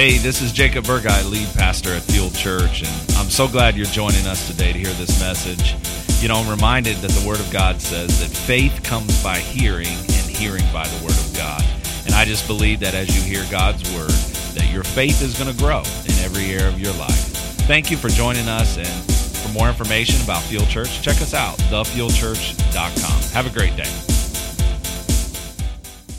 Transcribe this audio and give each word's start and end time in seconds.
Hey, 0.00 0.16
this 0.16 0.40
is 0.40 0.50
Jacob 0.50 0.86
Burguy, 0.86 1.30
lead 1.30 1.46
pastor 1.48 1.92
at 1.92 2.00
Fuel 2.04 2.30
Church, 2.30 2.80
and 2.80 3.10
I'm 3.18 3.28
so 3.28 3.46
glad 3.46 3.76
you're 3.76 3.84
joining 3.84 4.26
us 4.26 4.46
today 4.46 4.72
to 4.72 4.78
hear 4.78 4.94
this 4.94 5.20
message. 5.20 5.74
You 6.22 6.28
know, 6.28 6.36
I'm 6.36 6.48
reminded 6.48 6.96
that 7.02 7.10
the 7.10 7.28
Word 7.28 7.38
of 7.38 7.50
God 7.50 7.82
says 7.82 8.18
that 8.20 8.34
faith 8.34 8.82
comes 8.82 9.22
by 9.22 9.40
hearing, 9.40 9.88
and 9.88 10.26
hearing 10.26 10.64
by 10.72 10.88
the 10.88 11.04
Word 11.04 11.12
of 11.12 11.36
God. 11.36 11.62
And 12.06 12.14
I 12.14 12.24
just 12.24 12.46
believe 12.46 12.80
that 12.80 12.94
as 12.94 13.14
you 13.14 13.20
hear 13.20 13.46
God's 13.50 13.82
Word, 13.94 14.08
that 14.54 14.72
your 14.72 14.84
faith 14.84 15.20
is 15.20 15.38
going 15.38 15.54
to 15.54 15.62
grow 15.62 15.80
in 15.80 16.12
every 16.24 16.46
area 16.46 16.68
of 16.68 16.80
your 16.80 16.94
life. 16.94 17.26
Thank 17.68 17.90
you 17.90 17.98
for 17.98 18.08
joining 18.08 18.48
us, 18.48 18.78
and 18.78 18.88
for 19.36 19.52
more 19.52 19.68
information 19.68 20.18
about 20.22 20.42
Fuel 20.44 20.64
Church, 20.64 21.02
check 21.02 21.20
us 21.20 21.34
out, 21.34 21.58
thefuelchurch.com. 21.68 23.32
Have 23.34 23.46
a 23.46 23.50
great 23.50 23.76
day. 23.76 23.92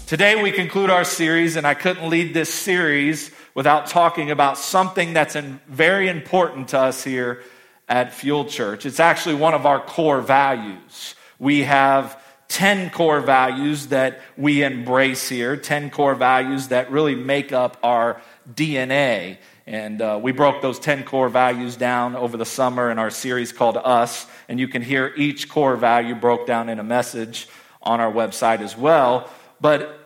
Today 0.06 0.40
we 0.40 0.52
conclude 0.52 0.92
our 0.92 1.04
series, 1.04 1.56
and 1.56 1.66
I 1.66 1.74
couldn't 1.74 2.08
lead 2.08 2.36
this 2.36 2.54
series 2.54 3.32
without 3.54 3.88
talking 3.88 4.32
about 4.32 4.58
something 4.58 5.14
that's 5.14 5.36
very 5.68 6.08
important 6.08 6.70
to 6.70 6.80
us 6.80 7.04
here 7.04 7.44
at 7.88 8.14
Fuel 8.14 8.46
Church. 8.46 8.86
It's 8.86 9.00
actually 9.00 9.36
one 9.36 9.54
of 9.54 9.66
our 9.66 9.80
core 9.80 10.22
values. 10.22 11.16
We 11.40 11.64
have 11.64 12.22
10 12.48 12.90
core 12.90 13.22
values 13.22 13.88
that 13.88 14.20
we 14.38 14.64
embrace 14.64 15.30
here, 15.30 15.56
10 15.56 15.90
core 15.90 16.16
values 16.16 16.68
that 16.68 16.92
really 16.92 17.16
make 17.16 17.52
up 17.52 17.78
our 17.82 18.22
DNA. 18.54 19.38
And 19.66 20.02
uh, 20.02 20.20
we 20.22 20.34
broke 20.34 20.62
those 20.62 20.80
10 20.80 21.04
core 21.04 21.30
values 21.30 21.78
down 21.78 22.16
over 22.16 22.36
the 22.36 22.46
summer 22.46 22.92
in 22.92 23.00
our 23.00 23.10
series 23.10 23.54
called 23.54 23.78
Us. 23.78 24.28
And 24.50 24.60
you 24.60 24.68
can 24.68 24.82
hear 24.82 25.14
each 25.16 25.48
core 25.48 25.78
value 25.78 26.14
broke 26.14 26.46
down 26.46 26.68
in 26.68 26.80
a 26.80 26.84
message 26.84 27.48
on 27.82 28.00
our 28.00 28.12
website 28.12 28.60
as 28.60 28.76
well. 28.76 29.30
But 29.62 30.00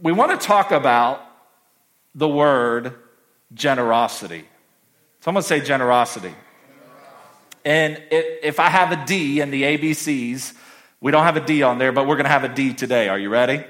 we 0.00 0.12
want 0.12 0.40
to 0.40 0.46
talk 0.46 0.70
about 0.70 1.27
the 2.18 2.28
word 2.28 2.94
generosity. 3.54 4.44
Someone 5.20 5.44
say 5.44 5.60
generosity. 5.60 6.34
And 7.64 8.02
if 8.10 8.58
I 8.58 8.68
have 8.68 8.90
a 8.90 9.06
D 9.06 9.40
in 9.40 9.52
the 9.52 9.62
ABCs, 9.62 10.54
we 11.00 11.12
don't 11.12 11.22
have 11.22 11.36
a 11.36 11.46
D 11.46 11.62
on 11.62 11.78
there, 11.78 11.92
but 11.92 12.08
we're 12.08 12.16
going 12.16 12.24
to 12.24 12.30
have 12.30 12.42
a 12.42 12.48
D 12.48 12.74
today. 12.74 13.08
Are 13.08 13.18
you 13.18 13.28
ready? 13.28 13.64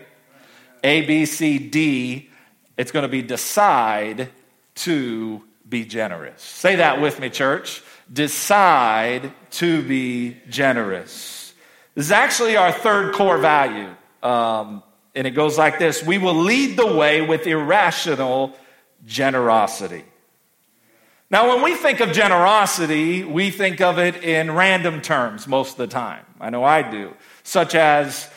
A, 0.83 1.03
B, 1.03 1.27
C, 1.27 1.59
D. 1.59 2.31
It's 2.79 2.91
going 2.91 3.03
to 3.03 3.09
be 3.09 3.21
decide 3.21 4.31
to 4.77 5.43
be 5.69 5.85
generous. 5.85 6.41
Say 6.41 6.77
that 6.77 7.03
with 7.03 7.21
me, 7.21 7.29
church. 7.29 7.83
Decide 8.11 9.31
to 9.53 9.83
be 9.83 10.39
generous. 10.49 11.53
This 11.95 12.07
is 12.07 12.13
actually 12.13 12.57
our 12.57 12.73
third 12.73 13.15
core 13.15 13.39
value. 13.39 13.95
Um, 14.23 14.83
and 15.19 15.27
it 15.27 15.33
goes 15.33 15.59
like 15.59 15.81
this 15.81 16.03
We 16.03 16.17
will 16.17 16.35
lead 16.35 16.79
the 16.79 16.87
way 16.87 17.21
with 17.21 17.47
irrational 17.47 18.57
generosity. 19.05 20.05
Now, 21.29 21.49
when 21.49 21.63
we 21.63 21.75
think 21.75 22.01
of 22.01 22.13
generosity, 22.13 23.25
we 23.25 23.51
think 23.51 23.81
of 23.81 23.99
it 23.99 24.23
in 24.23 24.53
random 24.53 25.03
terms 25.03 25.47
most 25.47 25.73
of 25.73 25.77
the 25.79 25.87
time. 25.89 26.25
I 26.41 26.51
know 26.51 26.63
I 26.63 26.89
do. 26.89 27.15
Such 27.43 27.75
as 27.75 28.31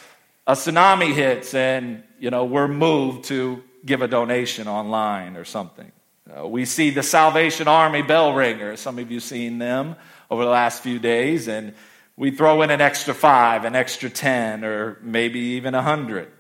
a 0.48 0.54
tsunami 0.54 1.14
hits 1.14 1.54
and, 1.54 2.04
you 2.20 2.32
know, 2.32 2.46
we're 2.46 2.68
moved 2.68 3.26
to 3.26 3.64
give 3.86 4.02
a 4.02 4.08
donation 4.08 4.68
online 4.68 5.38
or 5.38 5.46
something. 5.46 5.92
Uh, 6.36 6.48
we 6.48 6.66
see 6.66 6.90
the 6.90 7.04
Salvation 7.04 7.68
Army 7.68 8.02
bell 8.02 8.34
ringer. 8.34 8.76
Some 8.76 8.98
of 8.98 9.12
you 9.12 9.20
seen 9.20 9.60
them 9.60 9.96
over 10.32 10.44
the 10.44 10.50
last 10.50 10.82
few 10.82 10.98
days, 10.98 11.48
and 11.48 11.74
we 12.18 12.32
throw 12.32 12.62
in 12.64 12.72
an 12.72 12.82
extra 12.82 13.14
five, 13.14 13.66
an 13.66 13.76
extra 13.76 14.10
10, 14.10 14.66
or 14.66 14.98
maybe 15.02 15.40
even 15.40 15.76
a 15.76 15.82
hundred. 15.82 16.32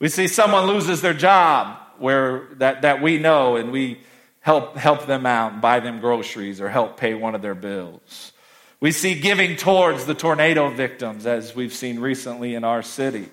We 0.00 0.08
see 0.08 0.26
someone 0.26 0.66
loses 0.66 1.02
their 1.02 1.14
job 1.14 1.76
where 1.98 2.48
that, 2.54 2.82
that 2.82 3.02
we 3.02 3.18
know 3.18 3.56
and 3.56 3.70
we 3.70 4.00
help, 4.40 4.76
help 4.76 5.06
them 5.06 5.26
out, 5.26 5.60
buy 5.60 5.80
them 5.80 6.00
groceries 6.00 6.60
or 6.60 6.68
help 6.68 6.96
pay 6.96 7.14
one 7.14 7.34
of 7.34 7.42
their 7.42 7.54
bills. 7.54 8.32
We 8.80 8.92
see 8.92 9.20
giving 9.20 9.56
towards 9.56 10.06
the 10.06 10.14
tornado 10.14 10.70
victims 10.70 11.26
as 11.26 11.54
we've 11.54 11.74
seen 11.74 12.00
recently 12.00 12.54
in 12.54 12.64
our 12.64 12.82
city. 12.82 13.28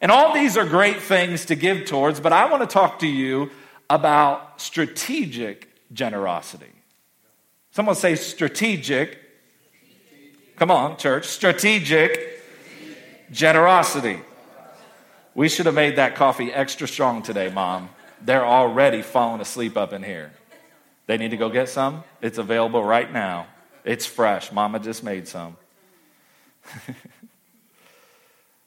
And 0.00 0.12
all 0.12 0.32
these 0.32 0.56
are 0.56 0.64
great 0.64 1.02
things 1.02 1.46
to 1.46 1.56
give 1.56 1.86
towards, 1.86 2.20
but 2.20 2.32
I 2.32 2.48
want 2.48 2.62
to 2.62 2.72
talk 2.72 3.00
to 3.00 3.08
you 3.08 3.50
about 3.90 4.60
strategic 4.60 5.68
generosity. 5.92 6.70
Someone 7.72 7.96
say 7.96 8.14
strategic. 8.14 9.18
Come 10.56 10.70
on, 10.70 10.96
church. 10.98 11.26
Strategic 11.26 12.42
generosity. 13.32 14.20
We 15.34 15.48
should 15.48 15.66
have 15.66 15.74
made 15.74 15.96
that 15.96 16.14
coffee 16.14 16.52
extra 16.52 16.86
strong 16.86 17.22
today, 17.22 17.50
Mom. 17.50 17.88
They're 18.20 18.46
already 18.46 19.02
falling 19.02 19.40
asleep 19.40 19.76
up 19.76 19.92
in 19.92 20.02
here. 20.02 20.32
They 21.06 21.16
need 21.16 21.30
to 21.30 21.36
go 21.36 21.48
get 21.48 21.68
some. 21.68 22.04
It's 22.20 22.38
available 22.38 22.84
right 22.84 23.10
now. 23.10 23.46
It's 23.84 24.06
fresh. 24.06 24.52
Mama 24.52 24.78
just 24.78 25.02
made 25.02 25.26
some. 25.26 25.56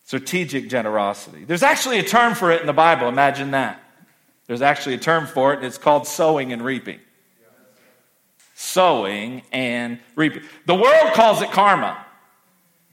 Strategic 0.03 0.70
generosity. 0.70 1.46
There's 1.46 1.64
actually 1.64 2.00
a 2.00 2.03
term 2.03 2.36
for 2.36 2.52
it 2.52 2.62
in 2.62 2.68
the 2.68 2.74
Bible. 2.74 3.08
Imagine 3.08 3.52
that. 3.52 3.82
There's 4.47 4.62
actually 4.62 4.96
a 4.96 5.00
term 5.00 5.26
for 5.26 5.53
it, 5.53 5.58
and 5.58 5.66
it's 5.66 5.78
called 5.78 6.08
sowing 6.08 6.52
and 6.52 6.64
reaping. 6.64 7.00
Sowing 8.56 9.42
and 9.52 10.00
reaping. 10.16 10.44
The 10.66 10.76
world 10.76 11.14
calls 11.14 11.42
it 11.42 11.52
karma, 11.52 12.06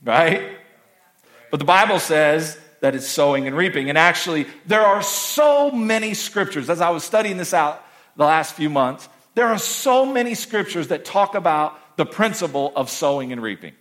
right? 0.03 0.57
But 1.51 1.59
the 1.59 1.67
Bible 1.67 1.99
says 1.99 2.59
that 2.83 2.97
is 2.97 3.09
sowing 3.09 3.47
and 3.47 3.57
reaping. 3.57 3.89
And 3.89 3.97
actually, 3.97 4.47
there 4.67 4.83
are 4.83 5.03
so 5.03 5.71
many 5.71 6.15
scriptures, 6.15 6.69
as 6.69 6.81
I 6.81 6.91
was 6.91 7.05
studying 7.05 7.37
this 7.37 7.55
out 7.55 7.83
the 8.17 8.25
last 8.25 8.55
few 8.55 8.69
months, 8.69 9.09
there 9.35 9.47
are 9.47 9.59
so 9.59 10.05
many 10.05 10.35
scriptures 10.35 10.89
that 10.89 11.05
talk 11.05 11.37
about 11.37 11.97
the 11.97 12.05
principle 12.05 12.73
of 12.75 12.91
sowing 12.91 13.33
and 13.33 13.41
reaping. 13.41 13.73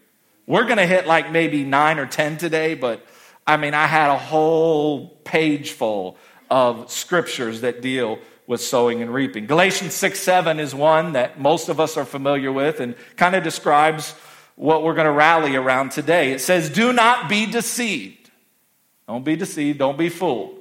We're 0.45 0.65
going 0.65 0.77
to 0.77 0.85
hit 0.85 1.07
like 1.07 1.31
maybe 1.31 1.63
nine 1.63 1.97
or 1.97 2.05
10 2.05 2.37
today, 2.37 2.75
but 2.75 3.03
I 3.45 3.57
mean, 3.57 3.73
I 3.73 3.87
had 3.87 4.11
a 4.11 4.17
whole 4.17 5.07
page 5.23 5.71
full 5.71 6.15
of 6.51 6.91
scriptures 6.91 7.61
that 7.61 7.81
deal 7.81 8.19
with 8.45 8.61
sowing 8.61 9.01
and 9.01 9.11
reaping. 9.11 9.47
Galatians 9.47 9.95
6 9.95 10.19
7 10.19 10.59
is 10.59 10.75
one 10.75 11.13
that 11.13 11.39
most 11.39 11.69
of 11.69 11.79
us 11.79 11.97
are 11.97 12.05
familiar 12.05 12.51
with 12.51 12.79
and 12.79 12.95
kind 13.15 13.35
of 13.35 13.43
describes 13.43 14.11
what 14.55 14.83
we're 14.83 14.93
going 14.93 15.05
to 15.05 15.11
rally 15.11 15.55
around 15.55 15.91
today. 15.91 16.33
It 16.33 16.41
says, 16.41 16.69
Do 16.69 16.93
not 16.93 17.29
be 17.29 17.47
deceived. 17.47 18.20
Don't 19.07 19.25
be 19.25 19.35
deceived. 19.35 19.79
Don't 19.79 19.97
be 19.97 20.09
fooled. 20.09 20.57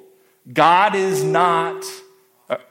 God 0.52 0.94
is 0.94 1.22
not, 1.22 1.84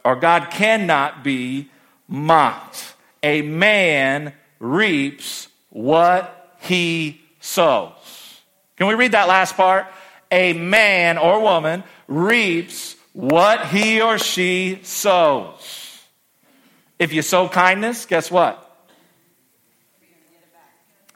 or 0.03 0.15
God 0.15 0.49
cannot 0.51 1.23
be 1.23 1.69
mocked. 2.07 2.95
A 3.23 3.41
man 3.41 4.33
reaps 4.59 5.47
what 5.69 6.55
he 6.61 7.21
sows. 7.39 8.41
Can 8.75 8.87
we 8.87 8.95
read 8.95 9.11
that 9.13 9.27
last 9.27 9.55
part? 9.55 9.87
A 10.31 10.53
man 10.53 11.17
or 11.17 11.41
woman 11.41 11.83
reaps 12.07 12.95
what 13.13 13.67
he 13.67 14.01
or 14.01 14.17
she 14.17 14.79
sows. 14.83 16.01
If 16.97 17.13
you 17.13 17.21
sow 17.21 17.47
kindness, 17.47 18.05
guess 18.05 18.29
what? 18.29 18.65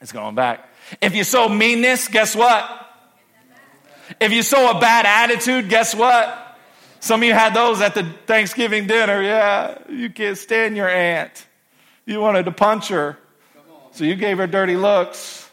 It's 0.01 0.11
going 0.11 0.35
back. 0.35 0.69
If 1.01 1.15
you 1.15 1.23
sow 1.23 1.47
meanness, 1.47 2.07
guess 2.07 2.35
what? 2.35 2.82
If 4.19 4.31
you 4.31 4.43
sow 4.43 4.77
a 4.77 4.79
bad 4.79 5.05
attitude, 5.05 5.69
guess 5.69 5.95
what? 5.95 6.57
Some 6.99 7.21
of 7.21 7.27
you 7.27 7.33
had 7.33 7.53
those 7.53 7.81
at 7.81 7.95
the 7.95 8.03
Thanksgiving 8.25 8.87
dinner. 8.87 9.21
Yeah, 9.21 9.77
you 9.89 10.09
can't 10.09 10.37
stand 10.37 10.77
your 10.77 10.87
aunt. 10.87 11.45
You 12.05 12.19
wanted 12.19 12.45
to 12.45 12.51
punch 12.51 12.89
her. 12.89 13.17
So 13.91 14.03
you 14.03 14.15
gave 14.15 14.37
her 14.37 14.47
dirty 14.47 14.75
looks. 14.75 15.49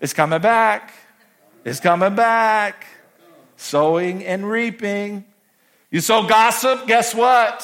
It's 0.00 0.12
coming 0.12 0.40
back. 0.40 0.92
It's 1.64 1.80
coming 1.80 2.14
back. 2.14 2.86
Sowing 3.56 4.24
and 4.24 4.48
reaping. 4.48 5.24
You 5.90 6.00
sow 6.00 6.26
gossip, 6.26 6.86
guess 6.86 7.14
what? 7.14 7.62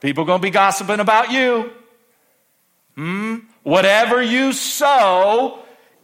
People 0.00 0.24
going 0.24 0.40
to 0.40 0.42
be 0.42 0.50
gossiping 0.50 1.00
about 1.00 1.30
you. 1.30 1.70
Hmm? 2.96 3.36
Whatever 3.62 4.22
you 4.22 4.52
sow 4.52 5.60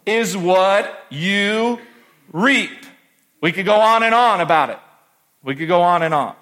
is 0.06 0.36
what 0.36 1.06
you 1.10 1.80
reap. 2.32 2.70
We 3.40 3.52
could 3.52 3.66
go 3.66 3.76
on 3.76 4.02
and 4.02 4.14
on 4.14 4.40
about 4.40 4.70
it. 4.70 4.78
We 5.42 5.54
could 5.54 5.68
go 5.68 5.82
on 5.82 6.02
and 6.02 6.12
on. 6.12 6.34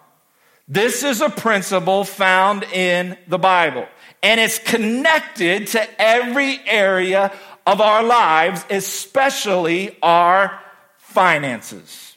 This 0.69 1.05
is 1.05 1.21
a 1.21 1.31
principle 1.31 2.05
found 2.05 2.65
in 2.65 3.17
the 3.29 3.39
Bible, 3.39 3.87
and 4.23 4.41
it's 4.41 4.59
connected 4.59 5.69
to 5.69 6.03
every 6.03 6.59
area 6.67 7.33
of 7.67 7.81
our 7.81 8.03
lives, 8.03 8.65
especially 8.69 9.97
our 10.03 10.61
finances. 10.99 12.17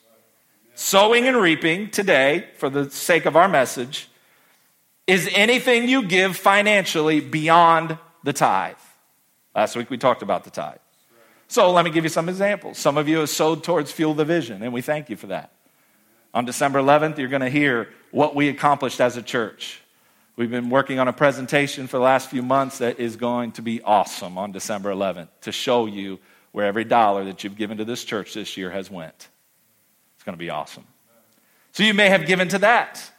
Sowing 0.74 1.28
and 1.28 1.38
reaping 1.38 1.92
today, 1.92 2.48
for 2.58 2.70
the 2.70 2.90
sake 2.90 3.26
of 3.26 3.36
our 3.36 3.48
message, 3.48 4.10
is 5.06 5.30
anything 5.34 5.90
you 5.90 6.04
give 6.04 6.38
financially 6.38 7.20
beyond 7.20 7.98
the 8.24 8.34
tithe. 8.34 8.76
Last 9.56 9.76
week 9.76 9.90
we 9.90 9.98
talked 9.98 10.22
about 10.22 10.44
the 10.44 10.52
tithe. 10.52 10.78
So 11.50 11.72
let 11.72 11.84
me 11.84 11.90
give 11.90 12.04
you 12.04 12.12
some 12.12 12.30
examples. 12.30 12.78
Some 12.78 12.96
of 12.96 13.10
you 13.10 13.18
have 13.18 13.30
sowed 13.30 13.64
towards 13.64 13.92
Fuel 13.92 14.14
the 14.14 14.24
Vision, 14.24 14.62
and 14.62 14.72
we 14.72 14.82
thank 14.82 15.10
you 15.10 15.16
for 15.16 15.28
that. 15.28 15.52
On 16.32 16.46
December 16.46 16.80
11th, 16.80 17.18
you're 17.18 17.28
going 17.28 17.42
to 17.42 17.50
hear 17.50 17.90
what 18.12 18.36
we 18.36 18.50
accomplished 18.50 19.02
as 19.02 19.18
a 19.18 19.24
church. 19.24 19.82
We've 20.36 20.52
been 20.52 20.70
working 20.70 21.00
on 21.00 21.08
a 21.08 21.14
presentation 21.14 21.88
for 21.88 21.98
the 21.98 22.04
last 22.04 22.30
few 22.30 22.44
months 22.44 22.78
that 22.78 23.00
is 23.00 23.16
going 23.16 23.54
to 23.54 23.64
be 23.64 23.82
awesome 23.82 24.38
on 24.38 24.52
December 24.52 24.92
11th 24.92 25.30
to 25.42 25.52
show 25.52 25.88
you 25.88 26.20
where 26.52 26.68
every 26.68 26.84
dollar 26.84 27.26
that 27.26 27.44
you've 27.44 27.58
given 27.58 27.80
to 27.80 27.86
this 27.86 28.04
church 28.04 28.36
this 28.36 28.56
year 28.56 28.70
has 28.70 28.92
went. 28.92 29.28
It's 30.16 30.24
going 30.24 30.36
to 30.36 30.40
be 30.40 30.52
awesome. 30.52 30.86
So 31.72 31.82
you 31.82 31.96
may 31.96 32.10
have 32.10 32.28
given 32.28 32.48
to 32.50 32.60
that. 32.60 33.12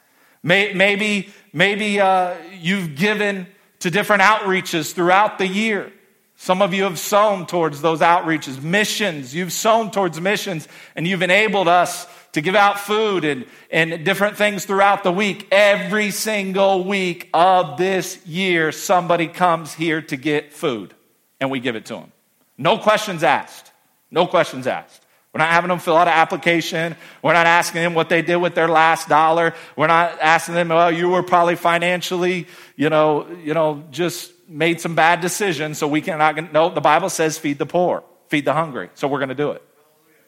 maybe 0.44 1.30
maybe 1.52 2.00
uh, 2.00 2.36
you've 2.58 2.94
given 2.94 3.48
to 3.80 3.90
different 3.90 4.22
outreaches 4.22 4.94
throughout 4.94 5.38
the 5.38 5.48
year. 5.48 5.92
Some 6.42 6.62
of 6.62 6.72
you 6.72 6.84
have 6.84 6.98
sown 6.98 7.44
towards 7.44 7.82
those 7.82 8.00
outreaches, 8.00 8.62
missions. 8.62 9.34
You've 9.34 9.52
sown 9.52 9.90
towards 9.90 10.18
missions, 10.18 10.66
and 10.96 11.06
you've 11.06 11.20
enabled 11.20 11.68
us 11.68 12.06
to 12.32 12.40
give 12.40 12.54
out 12.54 12.80
food 12.80 13.26
and, 13.26 13.44
and 13.70 14.06
different 14.06 14.38
things 14.38 14.64
throughout 14.64 15.02
the 15.02 15.12
week. 15.12 15.46
Every 15.52 16.10
single 16.10 16.82
week 16.84 17.28
of 17.34 17.76
this 17.76 18.26
year, 18.26 18.72
somebody 18.72 19.26
comes 19.28 19.74
here 19.74 20.00
to 20.00 20.16
get 20.16 20.54
food, 20.54 20.94
and 21.40 21.50
we 21.50 21.60
give 21.60 21.76
it 21.76 21.84
to 21.84 21.96
them. 21.96 22.12
No 22.56 22.78
questions 22.78 23.22
asked. 23.22 23.70
No 24.10 24.26
questions 24.26 24.66
asked. 24.66 25.04
We're 25.34 25.40
not 25.40 25.50
having 25.50 25.68
them 25.68 25.78
fill 25.78 25.98
out 25.98 26.08
an 26.08 26.14
application. 26.14 26.96
We're 27.22 27.34
not 27.34 27.44
asking 27.44 27.82
them 27.82 27.92
what 27.92 28.08
they 28.08 28.22
did 28.22 28.36
with 28.36 28.54
their 28.54 28.66
last 28.66 29.10
dollar. 29.10 29.54
We're 29.76 29.88
not 29.88 30.18
asking 30.22 30.54
them, 30.54 30.70
well, 30.70 30.90
you 30.90 31.10
were 31.10 31.22
probably 31.22 31.56
financially, 31.56 32.46
you 32.76 32.88
know, 32.88 33.26
you 33.44 33.52
know, 33.52 33.84
just 33.90 34.32
made 34.50 34.80
some 34.80 34.94
bad 34.94 35.20
decisions, 35.20 35.78
so 35.78 35.86
we 35.86 36.00
cannot. 36.00 36.52
No, 36.52 36.68
the 36.68 36.80
Bible 36.80 37.08
says 37.08 37.38
feed 37.38 37.58
the 37.58 37.66
poor, 37.66 38.02
feed 38.28 38.44
the 38.44 38.52
hungry. 38.52 38.90
So 38.94 39.08
we're 39.08 39.20
going 39.20 39.30
to 39.30 39.34
do 39.34 39.52
it. 39.52 39.62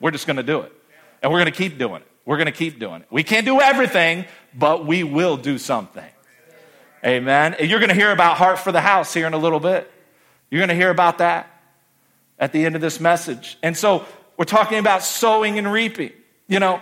We're 0.00 0.12
just 0.12 0.26
going 0.26 0.36
to 0.36 0.42
do 0.42 0.60
it. 0.60 0.72
And 1.22 1.30
we're 1.30 1.38
going 1.38 1.52
to 1.52 1.58
keep 1.58 1.78
doing 1.78 2.02
it. 2.02 2.08
We're 2.24 2.36
going 2.36 2.46
to 2.46 2.52
keep 2.52 2.78
doing 2.78 3.02
it. 3.02 3.08
We 3.10 3.24
can't 3.24 3.44
do 3.44 3.60
everything, 3.60 4.26
but 4.54 4.86
we 4.86 5.02
will 5.02 5.36
do 5.36 5.58
something. 5.58 6.04
Amen. 7.04 7.54
And 7.54 7.68
you're 7.68 7.80
going 7.80 7.88
to 7.88 7.96
hear 7.96 8.12
about 8.12 8.36
Heart 8.36 8.60
for 8.60 8.70
the 8.70 8.80
House 8.80 9.12
here 9.12 9.26
in 9.26 9.34
a 9.34 9.38
little 9.38 9.58
bit. 9.58 9.90
You're 10.50 10.60
going 10.60 10.68
to 10.68 10.74
hear 10.74 10.90
about 10.90 11.18
that 11.18 11.48
at 12.38 12.52
the 12.52 12.64
end 12.64 12.76
of 12.76 12.80
this 12.80 13.00
message. 13.00 13.58
And 13.62 13.76
so 13.76 14.04
we're 14.36 14.44
talking 14.44 14.78
about 14.78 15.02
sowing 15.02 15.58
and 15.58 15.70
reaping. 15.70 16.12
You 16.46 16.60
know, 16.60 16.80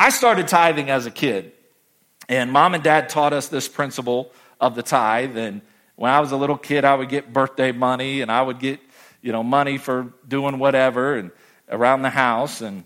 I 0.00 0.08
started 0.10 0.48
tithing 0.48 0.88
as 0.88 1.06
a 1.06 1.10
kid, 1.10 1.52
and 2.28 2.50
mom 2.50 2.74
and 2.74 2.82
dad 2.82 3.08
taught 3.08 3.32
us 3.32 3.48
this 3.48 3.68
principle 3.68 4.32
of 4.60 4.74
the 4.74 4.82
tithe. 4.82 5.36
And 5.36 5.60
when 6.02 6.10
I 6.10 6.18
was 6.18 6.32
a 6.32 6.36
little 6.36 6.58
kid, 6.58 6.84
I 6.84 6.96
would 6.96 7.08
get 7.08 7.32
birthday 7.32 7.70
money 7.70 8.22
and 8.22 8.32
I 8.32 8.42
would 8.42 8.58
get, 8.58 8.80
you 9.20 9.30
know, 9.30 9.44
money 9.44 9.78
for 9.78 10.12
doing 10.26 10.58
whatever 10.58 11.14
and 11.14 11.30
around 11.68 12.02
the 12.02 12.10
house. 12.10 12.60
And 12.60 12.82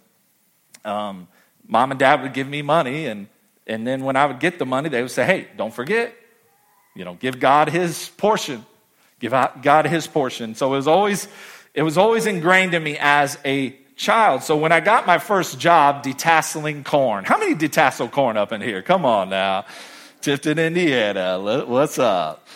um, 0.85 1.27
mom 1.67 1.93
and 1.93 1.99
dad 1.99 2.21
would 2.21 2.35
give 2.35 2.47
me 2.47 2.61
money. 2.61 3.07
And, 3.07 3.29
and 3.67 3.87
then 3.87 4.05
when 4.05 4.17
I 4.17 4.27
would 4.27 4.39
get 4.39 4.59
the 4.59 4.67
money, 4.67 4.91
they 4.91 5.01
would 5.01 5.11
say, 5.11 5.25
hey, 5.25 5.49
don't 5.57 5.73
forget, 5.73 6.15
you 6.95 7.07
know, 7.07 7.15
give 7.15 7.41
God 7.41 7.71
his 7.71 8.11
portion. 8.19 8.67
Give 9.19 9.33
God 9.63 9.87
his 9.87 10.07
portion. 10.07 10.55
So 10.55 10.75
it 10.75 10.77
was 10.77 10.87
always, 10.87 11.27
it 11.73 11.85
was 11.85 11.97
always 11.97 12.27
ingrained 12.27 12.75
in 12.75 12.83
me 12.83 12.99
as 13.01 13.39
a 13.47 13.75
child. 13.97 14.43
So 14.43 14.59
when 14.59 14.73
I 14.73 14.81
got 14.81 15.07
my 15.07 15.17
first 15.17 15.59
job 15.59 16.05
detasseling 16.05 16.85
corn, 16.85 17.25
how 17.25 17.39
many 17.39 17.55
detassel 17.55 18.11
corn 18.11 18.37
up 18.37 18.53
in 18.53 18.61
here? 18.61 18.83
Come 18.83 19.07
on 19.07 19.31
now. 19.31 19.65
Tipton, 20.21 20.59
Indiana. 20.59 21.41
What's 21.67 21.99
up? 21.99 22.47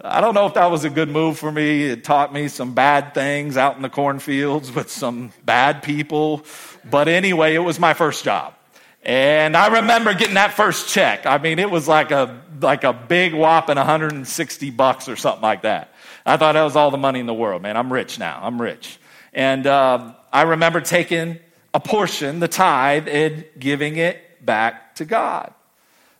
I 0.00 0.20
don't 0.20 0.34
know 0.34 0.46
if 0.46 0.54
that 0.54 0.70
was 0.70 0.84
a 0.84 0.90
good 0.90 1.08
move 1.08 1.38
for 1.38 1.50
me. 1.50 1.84
It 1.84 2.04
taught 2.04 2.32
me 2.32 2.48
some 2.48 2.74
bad 2.74 3.14
things 3.14 3.56
out 3.56 3.76
in 3.76 3.82
the 3.82 3.88
cornfields 3.88 4.70
with 4.74 4.90
some 4.90 5.32
bad 5.44 5.82
people. 5.82 6.44
But 6.88 7.08
anyway, 7.08 7.54
it 7.54 7.60
was 7.60 7.80
my 7.80 7.94
first 7.94 8.22
job. 8.22 8.54
And 9.02 9.56
I 9.56 9.78
remember 9.78 10.12
getting 10.14 10.34
that 10.34 10.52
first 10.52 10.88
check. 10.88 11.24
I 11.24 11.38
mean, 11.38 11.58
it 11.58 11.70
was 11.70 11.88
like 11.88 12.10
a, 12.10 12.42
like 12.60 12.84
a 12.84 12.92
big 12.92 13.32
whopping 13.32 13.76
160 13.76 14.70
bucks 14.70 15.08
or 15.08 15.16
something 15.16 15.42
like 15.42 15.62
that. 15.62 15.92
I 16.26 16.36
thought 16.36 16.52
that 16.52 16.64
was 16.64 16.76
all 16.76 16.90
the 16.90 16.98
money 16.98 17.20
in 17.20 17.26
the 17.26 17.34
world, 17.34 17.62
man. 17.62 17.76
I'm 17.76 17.92
rich 17.92 18.18
now. 18.18 18.40
I'm 18.42 18.60
rich. 18.60 18.98
And 19.32 19.66
uh, 19.66 20.12
I 20.32 20.42
remember 20.42 20.80
taking 20.80 21.38
a 21.72 21.80
portion, 21.80 22.40
the 22.40 22.48
tithe, 22.48 23.06
and 23.08 23.44
giving 23.58 23.96
it 23.96 24.44
back 24.44 24.96
to 24.96 25.04
God. 25.04 25.54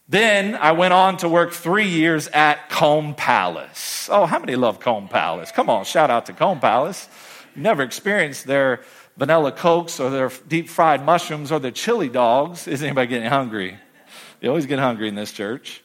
Then 0.08 0.54
I 0.54 0.72
went 0.72 0.92
on 0.92 1.16
to 1.18 1.28
work 1.28 1.52
three 1.52 1.88
years 1.88 2.28
at 2.28 2.68
Comb 2.70 3.14
Palace. 3.14 4.08
Oh, 4.10 4.24
how 4.24 4.38
many 4.38 4.54
love 4.54 4.78
Comb 4.78 5.08
Palace? 5.08 5.50
Come 5.50 5.68
on, 5.68 5.84
shout 5.84 6.10
out 6.10 6.26
to 6.26 6.32
Comb 6.32 6.60
Palace. 6.60 7.08
Never 7.56 7.82
experienced 7.82 8.46
their 8.46 8.82
vanilla 9.16 9.50
cokes 9.50 9.98
or 9.98 10.10
their 10.10 10.30
deep 10.46 10.68
fried 10.68 11.04
mushrooms 11.04 11.50
or 11.50 11.58
their 11.58 11.72
chili 11.72 12.08
dogs. 12.08 12.68
Is 12.68 12.84
anybody 12.84 13.08
getting 13.08 13.28
hungry? 13.28 13.78
You 14.40 14.48
always 14.48 14.66
get 14.66 14.78
hungry 14.78 15.08
in 15.08 15.16
this 15.16 15.32
church. 15.32 15.82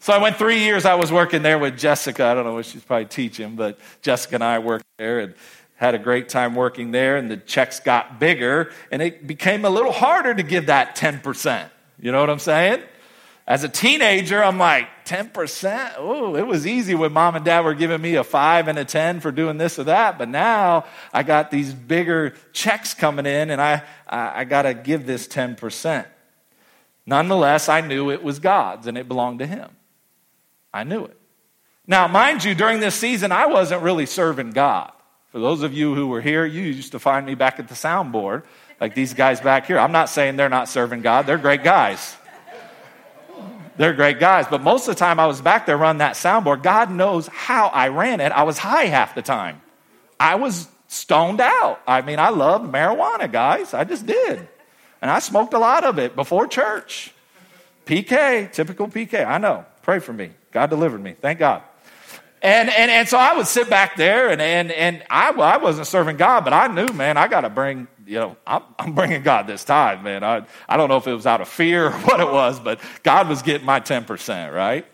So 0.00 0.12
I 0.12 0.18
went 0.18 0.36
three 0.36 0.58
years. 0.58 0.84
I 0.84 0.96
was 0.96 1.12
working 1.12 1.42
there 1.42 1.60
with 1.60 1.78
Jessica. 1.78 2.24
I 2.24 2.34
don't 2.34 2.44
know 2.44 2.54
what 2.54 2.66
she's 2.66 2.82
probably 2.82 3.04
teaching, 3.04 3.54
but 3.54 3.78
Jessica 4.00 4.34
and 4.34 4.42
I 4.42 4.58
worked 4.58 4.84
there 4.98 5.20
and 5.20 5.34
had 5.76 5.94
a 5.94 5.98
great 5.98 6.28
time 6.28 6.56
working 6.56 6.90
there. 6.90 7.18
And 7.18 7.30
the 7.30 7.36
checks 7.36 7.78
got 7.78 8.18
bigger, 8.18 8.72
and 8.90 9.00
it 9.00 9.28
became 9.28 9.64
a 9.64 9.70
little 9.70 9.92
harder 9.92 10.34
to 10.34 10.42
give 10.42 10.66
that 10.66 10.96
10%. 10.96 11.70
You 12.00 12.10
know 12.10 12.18
what 12.18 12.30
I'm 12.30 12.40
saying? 12.40 12.82
As 13.46 13.64
a 13.64 13.68
teenager, 13.68 14.42
I'm 14.42 14.58
like, 14.58 14.88
10%? 15.04 15.94
Oh, 15.98 16.36
it 16.36 16.46
was 16.46 16.66
easy 16.66 16.94
when 16.94 17.12
mom 17.12 17.34
and 17.34 17.44
dad 17.44 17.64
were 17.64 17.74
giving 17.74 18.00
me 18.00 18.14
a 18.14 18.22
five 18.22 18.68
and 18.68 18.78
a 18.78 18.84
10 18.84 19.20
for 19.20 19.32
doing 19.32 19.58
this 19.58 19.78
or 19.78 19.84
that. 19.84 20.16
But 20.16 20.28
now 20.28 20.84
I 21.12 21.24
got 21.24 21.50
these 21.50 21.74
bigger 21.74 22.34
checks 22.52 22.94
coming 22.94 23.26
in 23.26 23.50
and 23.50 23.60
I, 23.60 23.82
I, 24.08 24.40
I 24.40 24.44
got 24.44 24.62
to 24.62 24.74
give 24.74 25.06
this 25.06 25.26
10%. 25.26 26.06
Nonetheless, 27.04 27.68
I 27.68 27.80
knew 27.80 28.10
it 28.10 28.22
was 28.22 28.38
God's 28.38 28.86
and 28.86 28.96
it 28.96 29.08
belonged 29.08 29.40
to 29.40 29.46
Him. 29.46 29.70
I 30.72 30.84
knew 30.84 31.04
it. 31.04 31.16
Now, 31.86 32.06
mind 32.06 32.44
you, 32.44 32.54
during 32.54 32.78
this 32.78 32.94
season, 32.94 33.32
I 33.32 33.46
wasn't 33.46 33.82
really 33.82 34.06
serving 34.06 34.50
God. 34.50 34.92
For 35.32 35.40
those 35.40 35.62
of 35.62 35.72
you 35.72 35.94
who 35.96 36.06
were 36.06 36.20
here, 36.20 36.46
you 36.46 36.62
used 36.62 36.92
to 36.92 37.00
find 37.00 37.26
me 37.26 37.34
back 37.34 37.58
at 37.58 37.66
the 37.66 37.74
soundboard, 37.74 38.44
like 38.80 38.94
these 38.94 39.14
guys 39.14 39.40
back 39.40 39.66
here. 39.66 39.78
I'm 39.78 39.90
not 39.90 40.08
saying 40.08 40.36
they're 40.36 40.48
not 40.48 40.68
serving 40.68 41.02
God, 41.02 41.26
they're 41.26 41.38
great 41.38 41.64
guys. 41.64 42.16
They're 43.76 43.94
great 43.94 44.20
guys. 44.20 44.46
But 44.48 44.62
most 44.62 44.88
of 44.88 44.94
the 44.94 44.98
time 44.98 45.18
I 45.18 45.26
was 45.26 45.40
back 45.40 45.66
there 45.66 45.76
running 45.76 45.98
that 45.98 46.14
soundboard, 46.14 46.62
God 46.62 46.90
knows 46.90 47.26
how 47.28 47.68
I 47.68 47.88
ran 47.88 48.20
it. 48.20 48.32
I 48.32 48.42
was 48.42 48.58
high 48.58 48.84
half 48.84 49.14
the 49.14 49.22
time. 49.22 49.62
I 50.20 50.36
was 50.36 50.68
stoned 50.88 51.40
out. 51.40 51.80
I 51.86 52.02
mean, 52.02 52.18
I 52.18 52.28
loved 52.28 52.70
marijuana, 52.70 53.30
guys. 53.30 53.74
I 53.74 53.84
just 53.84 54.06
did. 54.06 54.48
And 55.00 55.10
I 55.10 55.18
smoked 55.18 55.54
a 55.54 55.58
lot 55.58 55.84
of 55.84 55.98
it 55.98 56.14
before 56.14 56.46
church. 56.46 57.12
PK, 57.86 58.52
typical 58.52 58.88
PK. 58.88 59.26
I 59.26 59.38
know. 59.38 59.64
Pray 59.82 59.98
for 59.98 60.12
me. 60.12 60.30
God 60.52 60.70
delivered 60.70 61.02
me. 61.02 61.16
Thank 61.20 61.40
God. 61.40 61.62
And, 62.42 62.70
and, 62.70 62.90
and 62.90 63.08
so 63.08 63.18
I 63.18 63.36
would 63.36 63.46
sit 63.46 63.70
back 63.70 63.96
there 63.96 64.30
and, 64.30 64.42
and, 64.42 64.70
and 64.72 65.04
I, 65.08 65.30
I 65.30 65.56
wasn't 65.58 65.86
serving 65.86 66.16
God, 66.16 66.44
but 66.44 66.52
I 66.52 66.66
knew, 66.66 66.88
man, 66.88 67.16
I 67.16 67.28
got 67.28 67.42
to 67.42 67.50
bring 67.50 67.86
you 68.06 68.18
know, 68.18 68.36
I'm, 68.46 68.62
I'm, 68.78 68.94
bringing 68.94 69.22
God 69.22 69.46
this 69.46 69.64
tithe, 69.64 70.02
man. 70.02 70.24
I, 70.24 70.46
I 70.68 70.76
don't 70.76 70.88
know 70.88 70.96
if 70.96 71.06
it 71.06 71.14
was 71.14 71.26
out 71.26 71.40
of 71.40 71.48
fear 71.48 71.86
or 71.86 71.90
what 72.06 72.20
it 72.20 72.30
was, 72.30 72.60
but 72.60 72.80
God 73.02 73.28
was 73.28 73.42
getting 73.42 73.66
my 73.66 73.80
10%, 73.80 74.52
right? 74.52 74.86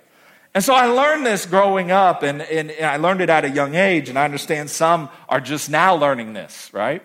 And 0.54 0.64
so 0.64 0.74
I 0.74 0.86
learned 0.86 1.26
this 1.26 1.46
growing 1.46 1.90
up, 1.90 2.22
and, 2.22 2.42
and, 2.42 2.70
and 2.70 2.86
I 2.86 2.96
learned 2.96 3.20
it 3.20 3.30
at 3.30 3.44
a 3.44 3.50
young 3.50 3.74
age, 3.74 4.08
and 4.08 4.18
I 4.18 4.24
understand 4.24 4.70
some 4.70 5.08
are 5.28 5.40
just 5.40 5.70
now 5.70 5.94
learning 5.94 6.32
this, 6.32 6.72
right? 6.72 7.02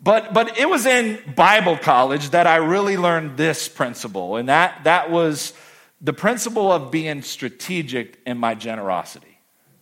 But, 0.00 0.34
but 0.34 0.58
it 0.58 0.68
was 0.68 0.84
in 0.86 1.34
Bible 1.34 1.78
college 1.78 2.30
that 2.30 2.46
I 2.46 2.56
really 2.56 2.96
learned 2.96 3.36
this 3.36 3.68
principle, 3.68 4.36
and 4.36 4.48
that, 4.48 4.84
that 4.84 5.10
was 5.10 5.54
the 6.00 6.12
principle 6.12 6.70
of 6.70 6.90
being 6.90 7.22
strategic 7.22 8.20
in 8.26 8.36
my 8.36 8.54
generosity. 8.54 9.38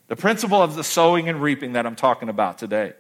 The 0.07 0.17
principle 0.17 0.63
of 0.63 0.77
the 0.77 0.85
sowing 0.85 1.29
and 1.29 1.43
reaping 1.43 1.73
that 1.73 1.87
I'm 1.87 1.97
talking 1.97 2.29
about 2.29 2.59
today. 2.59 2.93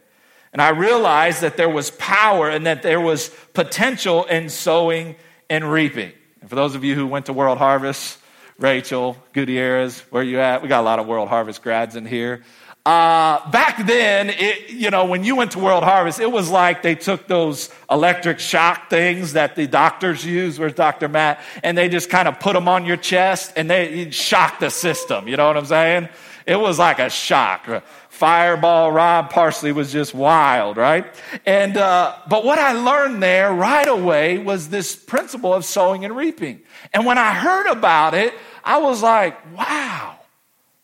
And 0.52 0.60
I 0.60 0.70
realized 0.70 1.40
that 1.40 1.56
there 1.56 1.68
was 1.68 1.90
power 1.92 2.50
and 2.50 2.66
that 2.66 2.82
there 2.82 3.00
was 3.00 3.30
potential 3.54 4.24
in 4.24 4.48
sowing 4.48 5.16
and 5.48 5.70
reaping. 5.70 6.12
And 6.40 6.50
for 6.50 6.56
those 6.56 6.74
of 6.74 6.84
you 6.84 6.94
who 6.94 7.06
went 7.06 7.26
to 7.26 7.32
World 7.32 7.58
Harvest, 7.58 8.18
Rachel, 8.58 9.16
Gutierrez, 9.32 10.00
where 10.10 10.22
you 10.22 10.40
at? 10.40 10.62
We 10.62 10.68
got 10.68 10.80
a 10.80 10.84
lot 10.84 10.98
of 10.98 11.06
World 11.06 11.28
Harvest 11.28 11.62
grads 11.62 11.96
in 11.96 12.04
here. 12.04 12.42
Uh, 12.84 13.48
back 13.50 13.86
then, 13.86 14.28
it, 14.28 14.70
you 14.70 14.90
know, 14.90 15.04
when 15.04 15.22
you 15.22 15.36
went 15.36 15.52
to 15.52 15.60
World 15.60 15.84
Harvest, 15.84 16.18
it 16.18 16.30
was 16.30 16.50
like 16.50 16.82
they 16.82 16.96
took 16.96 17.28
those 17.28 17.70
electric 17.88 18.40
shock 18.40 18.90
things 18.90 19.34
that 19.34 19.54
the 19.54 19.68
doctors 19.68 20.26
use. 20.26 20.58
Where's 20.58 20.74
Dr. 20.74 21.08
Matt? 21.08 21.40
And 21.62 21.78
they 21.78 21.88
just 21.88 22.10
kind 22.10 22.26
of 22.26 22.40
put 22.40 22.54
them 22.54 22.66
on 22.66 22.84
your 22.84 22.96
chest 22.96 23.52
and 23.56 23.70
they 23.70 24.10
shock 24.10 24.58
the 24.58 24.68
system. 24.68 25.28
You 25.28 25.36
know 25.36 25.46
what 25.46 25.56
I'm 25.56 25.66
saying? 25.66 26.08
It 26.44 26.56
was 26.56 26.76
like 26.78 26.98
a 26.98 27.08
shock. 27.08 27.84
Fireball 28.22 28.92
Rod 28.92 29.30
Parsley 29.30 29.72
was 29.72 29.90
just 29.90 30.14
wild, 30.14 30.76
right? 30.76 31.12
And 31.44 31.76
uh, 31.76 32.14
but 32.28 32.44
what 32.44 32.56
I 32.56 32.70
learned 32.70 33.20
there 33.20 33.52
right 33.52 33.88
away 33.88 34.38
was 34.38 34.68
this 34.68 34.94
principle 34.94 35.52
of 35.52 35.64
sowing 35.64 36.04
and 36.04 36.14
reaping. 36.14 36.60
And 36.92 37.04
when 37.04 37.18
I 37.18 37.34
heard 37.34 37.66
about 37.66 38.14
it, 38.14 38.32
I 38.62 38.78
was 38.78 39.02
like, 39.02 39.34
wow, 39.56 40.20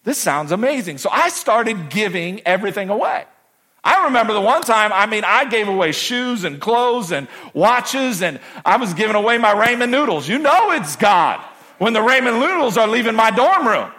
this 0.03 0.19
sounds 0.19 0.51
amazing. 0.51 0.99
So 0.99 1.11
I 1.13 1.29
started 1.29 1.91
giving 1.91 2.41
everything 2.41 2.89
away. 2.89 3.25
I 3.85 4.07
remember 4.07 4.33
the 4.33 4.41
one 4.41 4.63
time, 4.63 4.93
I 4.93 5.07
mean, 5.07 5.23
I 5.25 5.45
gave 5.45 5.69
away 5.69 5.93
shoes 5.93 6.43
and 6.43 6.61
clothes 6.61 7.13
and 7.13 7.29
watches, 7.55 8.21
and 8.21 8.41
I 8.65 8.79
was 8.79 8.95
giving 8.95 9.15
away 9.15 9.39
my 9.39 9.55
ramen 9.55 9.91
noodles. 9.91 10.29
You 10.29 10.41
know 10.41 10.73
it's 10.73 10.97
God 10.97 11.39
when 11.79 11.93
the 11.93 12.01
ramen 12.01 12.41
noodles 12.41 12.77
are 12.77 12.89
leaving 12.89 13.15
my 13.15 13.31
dorm 13.31 13.69
room. 13.69 13.93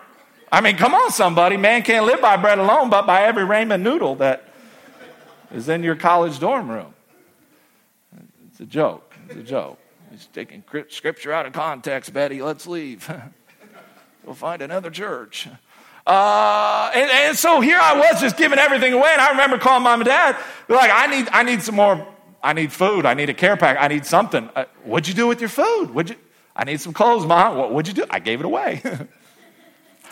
I 0.52 0.62
mean, 0.62 0.78
come 0.78 0.94
on, 0.94 1.12
somebody. 1.12 1.58
Man 1.58 1.84
can't 1.84 2.06
live 2.06 2.22
by 2.22 2.38
bread 2.38 2.58
alone, 2.58 2.90
but 2.90 3.06
by 3.06 3.24
every 3.24 3.44
ramen 3.44 3.82
noodle 3.82 4.16
that 4.16 4.50
is 5.54 5.70
in 5.70 5.84
your 5.84 5.96
college 5.96 6.40
dorm 6.40 6.70
room. 6.70 6.94
It's 8.48 8.60
a 8.60 8.66
joke. 8.66 9.16
It's 9.28 9.38
a 9.38 9.44
joke. 9.44 9.80
He's 10.12 10.26
taking 10.28 10.64
scripture 10.90 11.32
out 11.32 11.46
of 11.46 11.54
context, 11.54 12.14
Betty. 12.14 12.42
Let's 12.42 12.66
leave. 12.66 13.10
we'll 14.26 14.36
find 14.36 14.62
another 14.62 14.90
church. 14.90 15.48
Uh, 16.06 16.92
and, 16.96 17.12
and, 17.12 17.38
so 17.38 17.62
here 17.62 17.78
I 17.80 17.94
was 17.98 18.20
just 18.20 18.36
giving 18.36 18.58
everything 18.58 18.94
away. 18.94 19.10
And 19.12 19.22
I 19.22 19.30
remember 19.30 19.60
calling 19.60 19.84
mom 19.84 20.02
and 20.02 20.08
dad. 20.08 20.36
They're 20.68 20.78
like, 20.78 20.92
I 20.92 21.06
need, 21.06 21.30
I 21.32 21.44
need 21.44 21.62
some 21.62 21.76
more. 21.76 22.08
I 22.42 22.54
need 22.54 22.72
food. 22.72 23.06
I 23.06 23.14
need 23.14 23.30
a 23.30 23.34
care 23.34 23.58
pack. 23.58 23.78
I 23.80 23.88
need 23.88 24.06
something. 24.06 24.50
Uh, 24.56 24.66
what'd 24.84 25.08
you 25.08 25.14
do 25.14 25.28
with 25.28 25.40
your 25.40 25.50
food? 25.50 25.92
What'd 25.94 26.16
you? 26.16 26.22
I 26.56 26.64
need 26.64 26.82
some 26.82 26.94
clothes, 26.94 27.26
mom. 27.26 27.58
What, 27.58 27.72
what'd 27.72 27.96
you 27.96 28.04
do? 28.04 28.10
I 28.10 28.20
gave 28.20 28.40
it 28.40 28.46
away. 28.46 28.82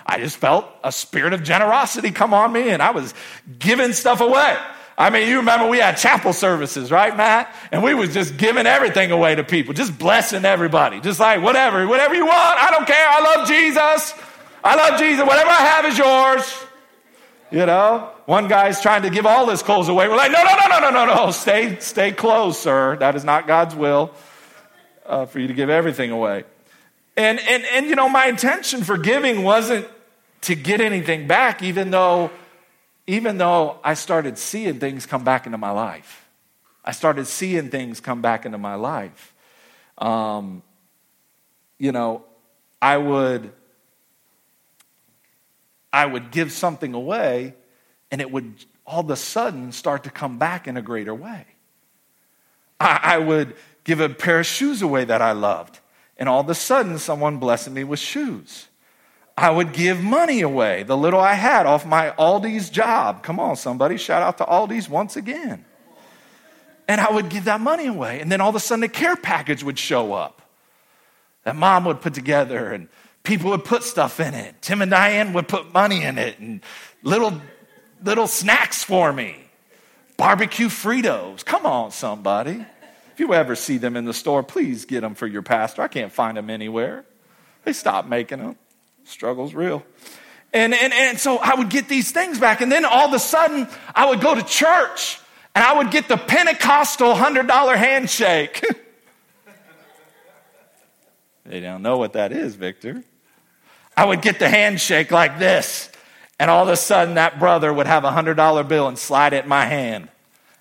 I 0.08 0.20
just 0.20 0.38
felt 0.38 0.66
a 0.84 0.92
spirit 0.92 1.34
of 1.34 1.44
generosity 1.44 2.12
come 2.12 2.34
on 2.34 2.54
me, 2.54 2.70
and 2.70 2.82
I 2.82 2.92
was 2.92 3.14
giving 3.60 3.92
stuff 3.92 4.22
away. 4.22 4.58
I 4.98 5.12
mean, 5.12 5.28
you 5.28 5.38
remember 5.38 5.68
we 5.68 5.78
had 5.78 5.98
chapel 5.98 6.34
services, 6.34 6.90
right, 6.90 7.16
Matt? 7.16 7.54
And 7.72 7.84
we 7.84 7.94
was 7.94 8.14
just 8.14 8.38
giving 8.38 8.66
everything 8.66 9.12
away 9.12 9.36
to 9.36 9.44
people, 9.44 9.76
just 9.76 10.00
blessing 10.00 10.44
everybody, 10.44 11.02
just 11.02 11.20
like 11.20 11.44
whatever, 11.44 11.86
whatever 11.86 12.16
you 12.16 12.26
want. 12.26 12.60
I 12.60 12.72
don't 12.72 12.88
care. 12.88 13.08
I 13.08 13.36
love 13.36 13.48
Jesus. 13.48 14.14
I 14.64 14.76
love 14.76 15.00
Jesus. 15.00 15.24
Whatever 15.24 15.50
I 15.52 15.62
have 15.62 15.86
is 15.86 15.98
yours. 15.98 16.64
You 17.52 17.66
know, 17.66 18.10
one 18.26 18.48
guy's 18.48 18.82
trying 18.82 19.04
to 19.04 19.10
give 19.10 19.26
all 19.26 19.48
his 19.50 19.62
clothes 19.62 19.88
away. 19.88 20.08
We're 20.08 20.18
like, 20.18 20.32
no, 20.32 20.44
no, 20.44 20.56
no, 20.56 20.80
no, 20.80 20.90
no, 20.90 21.06
no, 21.06 21.26
no. 21.26 21.32
Stay, 21.32 21.78
stay 21.80 22.12
close, 22.12 22.60
sir. 22.60 22.98
That 22.98 23.16
is 23.16 23.24
not 23.24 23.46
God's 23.46 23.76
will 23.76 24.12
uh, 25.06 25.28
for 25.28 25.40
you 25.40 25.48
to 25.48 25.54
give 25.54 25.70
everything 25.70 26.12
away. 26.12 26.44
And, 27.16 27.40
and, 27.40 27.64
and, 27.74 27.86
you 27.86 27.96
know, 27.96 28.10
my 28.10 28.26
intention 28.26 28.84
for 28.84 28.98
giving 28.98 29.44
wasn't 29.44 29.88
to 30.42 30.56
get 30.56 30.82
anything 30.82 31.28
back, 31.28 31.62
even 31.62 31.92
though, 31.92 32.32
even 33.06 33.38
though 33.38 33.80
I 33.84 33.94
started 33.94 34.38
seeing 34.38 34.80
things 34.80 35.06
come 35.06 35.24
back 35.24 35.46
into 35.46 35.58
my 35.58 35.72
life. 35.72 36.28
I 36.84 36.92
started 36.92 37.28
seeing 37.28 37.70
things 37.70 38.00
come 38.00 38.22
back 38.22 38.46
into 38.46 38.58
my 38.58 38.76
life. 38.76 39.34
Um, 39.98 40.64
you 41.78 41.92
know, 41.92 42.24
I 42.82 42.98
would 42.98 43.52
I 45.92 46.06
would 46.06 46.32
give 46.32 46.52
something 46.52 46.94
away 46.94 47.56
and 48.12 48.22
it 48.22 48.32
would 48.32 48.66
all 48.86 49.02
of 49.02 49.10
a 49.10 49.16
sudden 49.16 49.72
start 49.72 50.04
to 50.04 50.10
come 50.10 50.38
back 50.38 50.68
in 50.68 50.78
a 50.78 50.82
greater 50.82 51.14
way. 51.14 51.46
I, 52.80 53.00
I 53.04 53.18
would 53.18 53.56
give 53.84 54.00
a 54.00 54.10
pair 54.10 54.40
of 54.40 54.46
shoes 54.46 54.82
away 54.82 55.06
that 55.06 55.22
I 55.22 55.32
loved, 55.32 55.80
and 56.18 56.30
all 56.30 56.40
of 56.40 56.50
a 56.50 56.56
sudden 56.56 56.98
someone 57.00 57.38
blessed 57.38 57.72
me 57.72 57.84
with 57.84 58.00
shoes. 58.00 58.68
I 59.38 59.52
would 59.52 59.72
give 59.72 60.02
money 60.02 60.42
away, 60.42 60.82
the 60.84 60.98
little 60.98 61.20
I 61.20 61.34
had 61.34 61.68
off 61.68 61.86
my 61.86 62.10
Aldi's 62.18 62.72
job. 62.72 63.22
Come 63.22 63.40
on, 63.40 63.56
somebody, 63.56 63.98
shout 63.98 64.24
out 64.24 64.40
to 64.40 64.46
Aldi's 64.46 64.90
once 64.90 65.16
again. 65.16 65.64
And 66.88 67.00
I 67.00 67.12
would 67.12 67.30
give 67.30 67.46
that 67.46 67.62
money 67.62 67.86
away, 67.86 68.20
and 68.20 68.32
then 68.32 68.42
all 68.42 68.50
of 68.50 68.56
a 68.56 68.60
sudden 68.60 68.84
a 68.84 68.88
care 68.88 69.16
package 69.16 69.64
would 69.64 69.78
show 69.78 70.14
up 70.14 70.42
that 71.48 71.56
mom 71.56 71.86
would 71.86 72.02
put 72.02 72.14
together, 72.14 72.74
and 72.74 72.90
people 73.24 73.52
would 73.52 73.64
put 73.64 73.84
stuff 73.84 74.20
in 74.20 74.34
it. 74.34 74.56
Tim 74.62 74.82
and 74.82 74.92
Diane 74.92 75.32
would 75.32 75.48
put 75.48 75.74
money 75.74 76.04
in 76.04 76.18
it 76.18 76.40
and 76.40 76.60
little, 77.04 77.42
little 78.04 78.28
snacks 78.28 78.84
for 78.84 79.14
me. 79.14 79.38
Barbecue 80.18 80.68
Fritos. 80.68 81.46
Come 81.46 81.66
on, 81.66 81.92
somebody. 81.92 82.66
If 83.14 83.20
you 83.20 83.34
ever 83.34 83.56
see 83.56 83.78
them 83.78 83.96
in 83.96 84.04
the 84.04 84.14
store, 84.14 84.44
please 84.44 84.84
get 84.84 85.02
them 85.02 85.16
for 85.16 85.26
your 85.26 85.42
pastor. 85.42 85.82
I 85.82 85.88
can't 85.88 86.12
find 86.12 86.36
them 86.36 86.50
anywhere. 86.50 87.06
They 87.64 87.72
stopped 87.72 88.10
making 88.10 88.40
them. 88.40 88.58
Struggle's 89.08 89.54
real. 89.54 89.84
And, 90.54 90.74
and, 90.74 90.94
and 90.94 91.20
so 91.20 91.38
I 91.38 91.56
would 91.56 91.70
get 91.70 91.88
these 91.88 92.12
things 92.12 92.40
back. 92.40 92.62
And 92.62 92.72
then 92.72 92.86
all 92.86 93.08
of 93.08 93.14
a 93.14 93.20
sudden, 93.20 93.68
I 93.94 94.10
would 94.10 94.22
go 94.22 94.36
to 94.36 94.44
church 94.44 95.20
and 95.56 95.64
I 95.64 95.78
would 95.78 95.92
get 95.92 96.08
the 96.08 96.18
Pentecostal 96.18 97.14
$100 97.14 97.76
handshake. 97.76 98.64
they 101.46 101.60
don't 101.60 101.82
know 101.82 101.98
what 101.98 102.14
that 102.14 102.32
is, 102.32 102.56
Victor. 102.56 103.04
I 103.96 104.06
would 104.06 104.22
get 104.22 104.38
the 104.38 104.48
handshake 104.48 105.10
like 105.10 105.40
this, 105.40 105.90
and 106.38 106.52
all 106.52 106.62
of 106.62 106.70
a 106.70 106.78
sudden 106.78 107.16
that 107.16 107.40
brother 107.40 107.74
would 107.74 107.88
have 107.88 108.04
a 108.04 108.12
$100 108.12 108.68
bill 108.68 108.88
and 108.88 109.00
slide 109.00 109.34
it 109.34 109.46
in 109.46 109.50
my 109.50 109.66
hand. 109.66 110.10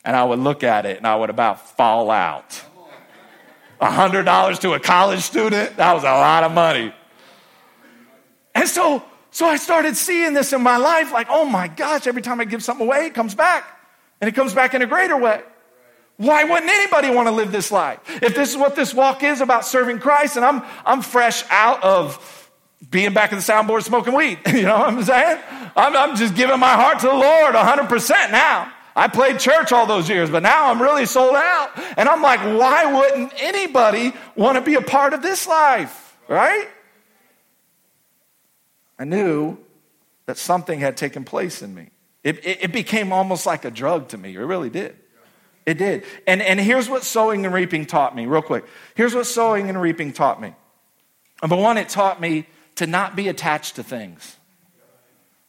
And 0.02 0.16
I 0.16 0.24
would 0.24 0.38
look 0.38 0.64
at 0.64 0.86
it 0.86 0.96
and 0.96 1.06
I 1.06 1.16
would 1.16 1.28
about 1.28 1.76
fall 1.76 2.10
out. 2.10 2.62
$100 3.82 4.60
to 4.60 4.72
a 4.72 4.80
college 4.80 5.20
student, 5.20 5.76
that 5.76 5.92
was 5.92 6.04
a 6.04 6.06
lot 6.06 6.44
of 6.44 6.52
money. 6.52 6.94
And 8.56 8.66
so, 8.66 9.04
so 9.30 9.46
I 9.46 9.56
started 9.56 9.96
seeing 9.96 10.32
this 10.32 10.54
in 10.54 10.62
my 10.62 10.78
life 10.78 11.12
like, 11.12 11.26
oh 11.28 11.44
my 11.44 11.68
gosh, 11.68 12.06
every 12.06 12.22
time 12.22 12.40
I 12.40 12.46
give 12.46 12.64
something 12.64 12.86
away, 12.86 13.04
it 13.06 13.14
comes 13.14 13.34
back. 13.34 13.64
And 14.20 14.28
it 14.28 14.32
comes 14.34 14.54
back 14.54 14.72
in 14.72 14.80
a 14.80 14.86
greater 14.86 15.16
way. 15.16 15.42
Why 16.16 16.44
wouldn't 16.44 16.70
anybody 16.70 17.10
want 17.10 17.28
to 17.28 17.32
live 17.32 17.52
this 17.52 17.70
life? 17.70 18.00
If 18.22 18.34
this 18.34 18.50
is 18.50 18.56
what 18.56 18.74
this 18.74 18.94
walk 18.94 19.22
is 19.22 19.42
about 19.42 19.66
serving 19.66 19.98
Christ, 19.98 20.36
and 20.36 20.44
I'm, 20.44 20.62
I'm 20.86 21.02
fresh 21.02 21.44
out 21.50 21.84
of 21.84 22.50
being 22.90 23.12
back 23.12 23.30
in 23.30 23.36
the 23.36 23.44
soundboard 23.44 23.82
smoking 23.82 24.14
weed. 24.14 24.38
You 24.46 24.62
know 24.62 24.78
what 24.78 24.88
I'm 24.88 25.04
saying? 25.04 25.38
I'm, 25.76 25.94
I'm 25.94 26.16
just 26.16 26.34
giving 26.34 26.58
my 26.58 26.72
heart 26.72 27.00
to 27.00 27.08
the 27.08 27.12
Lord 27.12 27.54
100% 27.54 28.30
now. 28.30 28.72
I 28.94 29.08
played 29.08 29.38
church 29.38 29.70
all 29.70 29.84
those 29.84 30.08
years, 30.08 30.30
but 30.30 30.42
now 30.42 30.70
I'm 30.70 30.80
really 30.80 31.04
sold 31.04 31.34
out. 31.34 31.72
And 31.98 32.08
I'm 32.08 32.22
like, 32.22 32.40
why 32.40 32.90
wouldn't 32.90 33.34
anybody 33.36 34.14
want 34.34 34.56
to 34.56 34.62
be 34.62 34.76
a 34.76 34.80
part 34.80 35.12
of 35.12 35.20
this 35.20 35.46
life? 35.46 36.16
Right? 36.26 36.68
I 38.98 39.04
knew 39.04 39.58
that 40.26 40.38
something 40.38 40.80
had 40.80 40.96
taken 40.96 41.24
place 41.24 41.62
in 41.62 41.74
me. 41.74 41.90
It, 42.24 42.44
it, 42.44 42.64
it, 42.64 42.72
became 42.72 43.12
almost 43.12 43.46
like 43.46 43.64
a 43.64 43.70
drug 43.70 44.08
to 44.08 44.18
me. 44.18 44.34
It 44.34 44.40
really 44.40 44.70
did. 44.70 44.96
It 45.64 45.78
did. 45.78 46.04
And, 46.26 46.42
and 46.42 46.58
here's 46.58 46.88
what 46.88 47.04
sowing 47.04 47.44
and 47.44 47.54
reaping 47.54 47.86
taught 47.86 48.16
me, 48.16 48.26
real 48.26 48.42
quick. 48.42 48.64
Here's 48.94 49.14
what 49.14 49.26
sowing 49.26 49.68
and 49.68 49.80
reaping 49.80 50.12
taught 50.12 50.40
me. 50.40 50.54
Number 51.42 51.56
one, 51.56 51.78
it 51.78 51.88
taught 51.88 52.20
me 52.20 52.46
to 52.76 52.86
not 52.86 53.14
be 53.14 53.28
attached 53.28 53.76
to 53.76 53.82
things. 53.82 54.36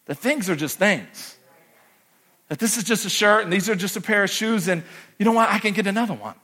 The 0.06 0.16
things 0.16 0.50
are 0.50 0.56
just 0.56 0.78
things. 0.78 1.38
That 2.50 2.60
this 2.60 2.78
is 2.78 2.84
just 2.84 3.06
a 3.06 3.10
shirt 3.10 3.44
and 3.44 3.52
these 3.52 3.70
are 3.70 3.76
just 3.76 3.98
a 3.98 4.02
pair 4.02 4.24
of 4.24 4.30
shoes, 4.30 4.68
and 4.68 4.84
you 5.20 5.26
know 5.26 5.34
what? 5.34 5.50
I 5.50 5.60
can 5.60 5.74
get 5.74 5.88
another 5.88 6.14
one. 6.14 6.36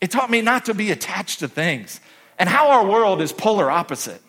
It 0.00 0.10
taught 0.10 0.30
me 0.30 0.42
not 0.42 0.66
to 0.66 0.74
be 0.74 0.90
attached 0.90 1.40
to 1.40 1.48
things. 1.48 2.00
And 2.38 2.48
how 2.48 2.70
our 2.70 2.86
world 2.86 3.22
is 3.22 3.32
polar 3.32 3.70
opposite. 3.70 4.20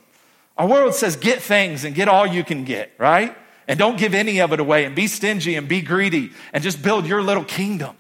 Our 0.58 0.68
world 0.68 0.96
says, 0.96 1.16
get 1.16 1.42
things 1.42 1.84
and 1.84 1.94
get 1.94 2.08
all 2.08 2.26
you 2.26 2.44
can 2.44 2.64
get, 2.64 2.92
right? 2.98 3.36
And 3.68 3.78
don't 3.78 3.98
give 3.98 4.14
any 4.14 4.40
of 4.40 4.54
it 4.54 4.60
away 4.60 4.86
and 4.86 4.96
be 4.96 5.08
stingy 5.08 5.56
and 5.56 5.68
be 5.68 5.82
greedy 5.82 6.32
and 6.54 6.64
just 6.64 6.82
build 6.82 7.06
your 7.06 7.22
little 7.22 7.44
kingdom, 7.44 7.96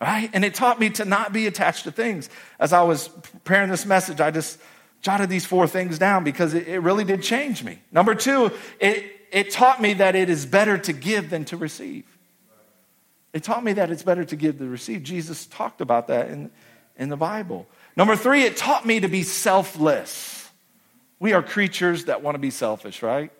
right? 0.00 0.30
And 0.32 0.44
it 0.44 0.54
taught 0.54 0.80
me 0.80 0.90
to 0.90 1.04
not 1.04 1.32
be 1.32 1.46
attached 1.46 1.84
to 1.84 1.92
things. 1.92 2.30
As 2.58 2.72
I 2.72 2.82
was 2.82 3.08
preparing 3.08 3.70
this 3.70 3.84
message, 3.84 4.20
I 4.20 4.30
just 4.30 4.58
jotted 5.02 5.28
these 5.28 5.44
four 5.44 5.66
things 5.66 5.98
down 5.98 6.24
because 6.24 6.54
it, 6.54 6.68
it 6.68 6.78
really 6.78 7.04
did 7.04 7.22
change 7.22 7.64
me. 7.64 7.80
Number 7.92 8.14
two, 8.14 8.52
it, 8.78 9.04
it 9.30 9.50
taught 9.50 9.80
me 9.80 9.94
that 9.94 10.14
it 10.14 10.30
is 10.30 10.46
better 10.46 10.78
to 10.78 10.92
give 10.92 11.28
than 11.28 11.44
to 11.46 11.56
receive. 11.56 12.04
It 13.32 13.44
taught 13.44 13.62
me 13.62 13.74
that 13.74 13.90
it's 13.90 14.02
better 14.02 14.24
to 14.24 14.36
give 14.36 14.58
than 14.58 14.68
to 14.68 14.70
receive. 14.70 15.02
Jesus 15.02 15.46
talked 15.46 15.80
about 15.80 16.08
that 16.08 16.30
in, 16.30 16.50
in 16.96 17.10
the 17.10 17.16
Bible. 17.16 17.66
Number 17.96 18.16
three, 18.16 18.44
it 18.44 18.56
taught 18.56 18.86
me 18.86 19.00
to 19.00 19.08
be 19.08 19.22
selfless. 19.22 20.39
We 21.20 21.34
are 21.34 21.42
creatures 21.42 22.06
that 22.06 22.22
want 22.22 22.34
to 22.34 22.40
be 22.40 22.50
selfish, 22.50 23.02
right? 23.02 23.30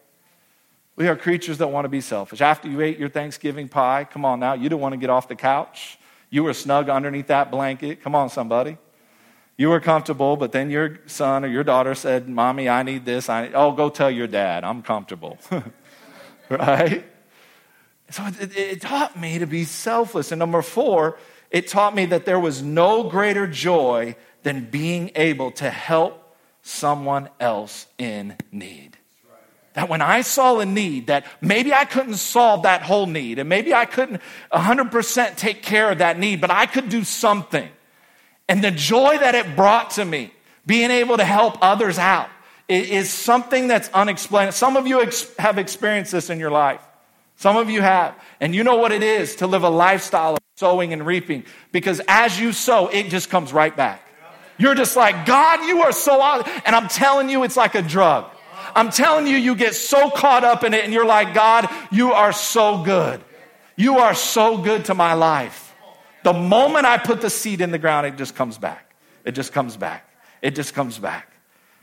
We 0.97 1.09
are 1.09 1.17
creatures 1.17 1.59
that 1.59 1.69
want 1.69 1.87
to 1.87 1.89
be 1.89 2.03
selfish. 2.03 2.43
After 2.43 2.69
you 2.69 2.83
ate 2.83 2.99
your 2.99 3.09
Thanksgiving 3.09 3.69
pie, 3.69 4.05
come 4.05 4.25
on 4.27 4.39
now, 4.39 4.53
you 4.53 4.65
didn't 4.65 4.81
want 4.81 4.93
to 4.93 4.99
get 4.99 5.09
off 5.09 5.29
the 5.29 5.35
couch. 5.35 5.99
You 6.29 6.45
were 6.45 6.53
snug 6.53 6.91
underneath 6.91 7.29
that 7.29 7.51
blanket. 7.51 8.03
Come 8.03 8.15
on, 8.15 8.29
somebody. 8.29 8.77
You 9.57 9.71
were 9.71 9.81
comfortable, 9.81 10.37
but 10.37 10.53
then 10.53 10.71
your 10.71 11.01
son 11.07 11.45
or 11.45 11.49
your 11.49 11.65
daughter 11.65 11.95
said, 11.95 12.29
Mommy, 12.29 12.69
I 12.69 12.83
need 12.83 13.07
this. 13.07 13.29
I 13.29 13.47
need, 13.47 13.53
oh, 13.55 13.73
go 13.73 13.89
tell 13.89 14.11
your 14.11 14.27
dad, 14.27 14.63
I'm 14.63 14.83
comfortable. 14.83 15.39
right? 16.51 17.05
So 18.11 18.27
it, 18.27 18.57
it 18.57 18.81
taught 18.83 19.19
me 19.19 19.39
to 19.39 19.47
be 19.47 19.65
selfless. 19.65 20.33
And 20.33 20.39
number 20.39 20.61
four, 20.63 21.19
it 21.51 21.67
taught 21.67 21.95
me 21.95 22.07
that 22.07 22.27
there 22.27 22.41
was 22.41 22.63
no 22.63 23.05
greater 23.05 23.47
joy 23.47 24.17
than 24.43 24.69
being 24.69 25.11
able 25.15 25.51
to 25.53 25.71
help 25.71 26.30
someone 26.63 27.29
else 27.39 27.87
in 27.99 28.37
need. 28.53 28.97
That 29.75 29.89
when 29.89 30.03
I 30.03 30.23
saw 30.23 30.59
a 30.59 30.67
need, 30.67 31.07
that 31.07 31.27
maybe 31.41 31.73
I 31.73 31.85
couldn't 31.85 32.17
solve 32.17 32.65
that 32.65 32.83
whole 32.83 33.07
need, 33.07 33.39
and 33.39 33.49
maybe 33.49 33.73
I 33.73 33.85
couldn't 33.85 34.21
100% 34.53 35.37
take 35.37 35.63
care 35.63 35.91
of 35.91 35.99
that 35.99 36.19
need, 36.19 36.41
but 36.41 36.51
I 36.51 36.67
could 36.67 36.89
do 36.89 37.05
something. 37.05 37.69
And 38.49 38.65
the 38.65 38.73
joy 38.73 39.19
that 39.19 39.37
it 39.37 39.55
brought 39.55 39.91
to 39.91 40.05
me, 40.05 40.33
being 40.67 40.91
able 40.91 41.17
to 41.17 41.25
help 41.25 41.57
others 41.63 41.99
out, 41.99 42.29
is 42.69 43.11
something 43.11 43.69
that's 43.69 43.89
unexplainable. 43.91 44.53
Some 44.53 44.77
of 44.77 44.87
you 44.87 45.03
ex- 45.03 45.35
have 45.39 45.59
experienced 45.59 46.13
this 46.13 46.31
in 46.31 46.39
your 46.39 46.51
life. 46.51 46.81
Some 47.37 47.57
of 47.57 47.71
you 47.71 47.81
have. 47.81 48.15
And 48.41 48.55
you 48.55 48.63
know 48.65 48.77
what 48.77 48.93
it 48.93 49.03
is 49.03 49.37
to 49.37 49.47
live 49.47 49.63
a 49.63 49.71
lifestyle 49.71 50.35
of 50.35 50.41
sowing 50.57 50.93
and 50.93 51.07
reaping. 51.07 51.45
Because 51.73 52.01
as 52.07 52.39
you 52.39 52.53
sow, 52.53 52.89
it 52.89 53.09
just 53.09 53.31
comes 53.31 53.53
right 53.53 53.75
back. 53.75 54.07
You're 54.61 54.75
just 54.75 54.95
like, 54.95 55.25
God, 55.25 55.67
you 55.67 55.81
are 55.81 55.91
so 55.91 56.21
awesome. 56.21 56.53
And 56.67 56.77
I'm 56.77 56.87
telling 56.87 57.31
you, 57.31 57.45
it's 57.45 57.57
like 57.57 57.75
a 57.75 57.81
drug. 57.81 58.31
I'm 58.77 58.91
telling 58.91 59.27
you, 59.27 59.37
you 59.37 59.55
get 59.55 59.75
so 59.75 60.11
caught 60.11 60.45
up 60.45 60.65
in 60.65 60.75
it 60.75 60.85
and 60.85 60.93
you're 60.93 61.07
like, 61.07 61.33
God, 61.33 61.69
you 61.91 62.13
are 62.13 62.31
so 62.31 62.85
good. 62.85 63.23
You 63.75 64.01
are 64.01 64.15
so 64.15 64.59
good 64.59 64.85
to 64.85 64.95
my 64.95 65.15
life. 65.15 65.75
The 66.25 66.35
moment 66.35 66.85
I 66.85 66.99
put 66.99 67.23
the 67.23 67.31
seed 67.31 67.63
in 67.63 67.71
the 67.71 67.79
ground, 67.79 68.07
it 68.07 68.17
just 68.17 68.37
comes 68.37 68.59
back. 68.59 68.95
It 69.25 69.33
just 69.33 69.55
comes 69.55 69.79
back. 69.79 70.07
It 70.43 70.55
just 70.55 70.75
comes 70.75 70.99
back. 70.99 71.33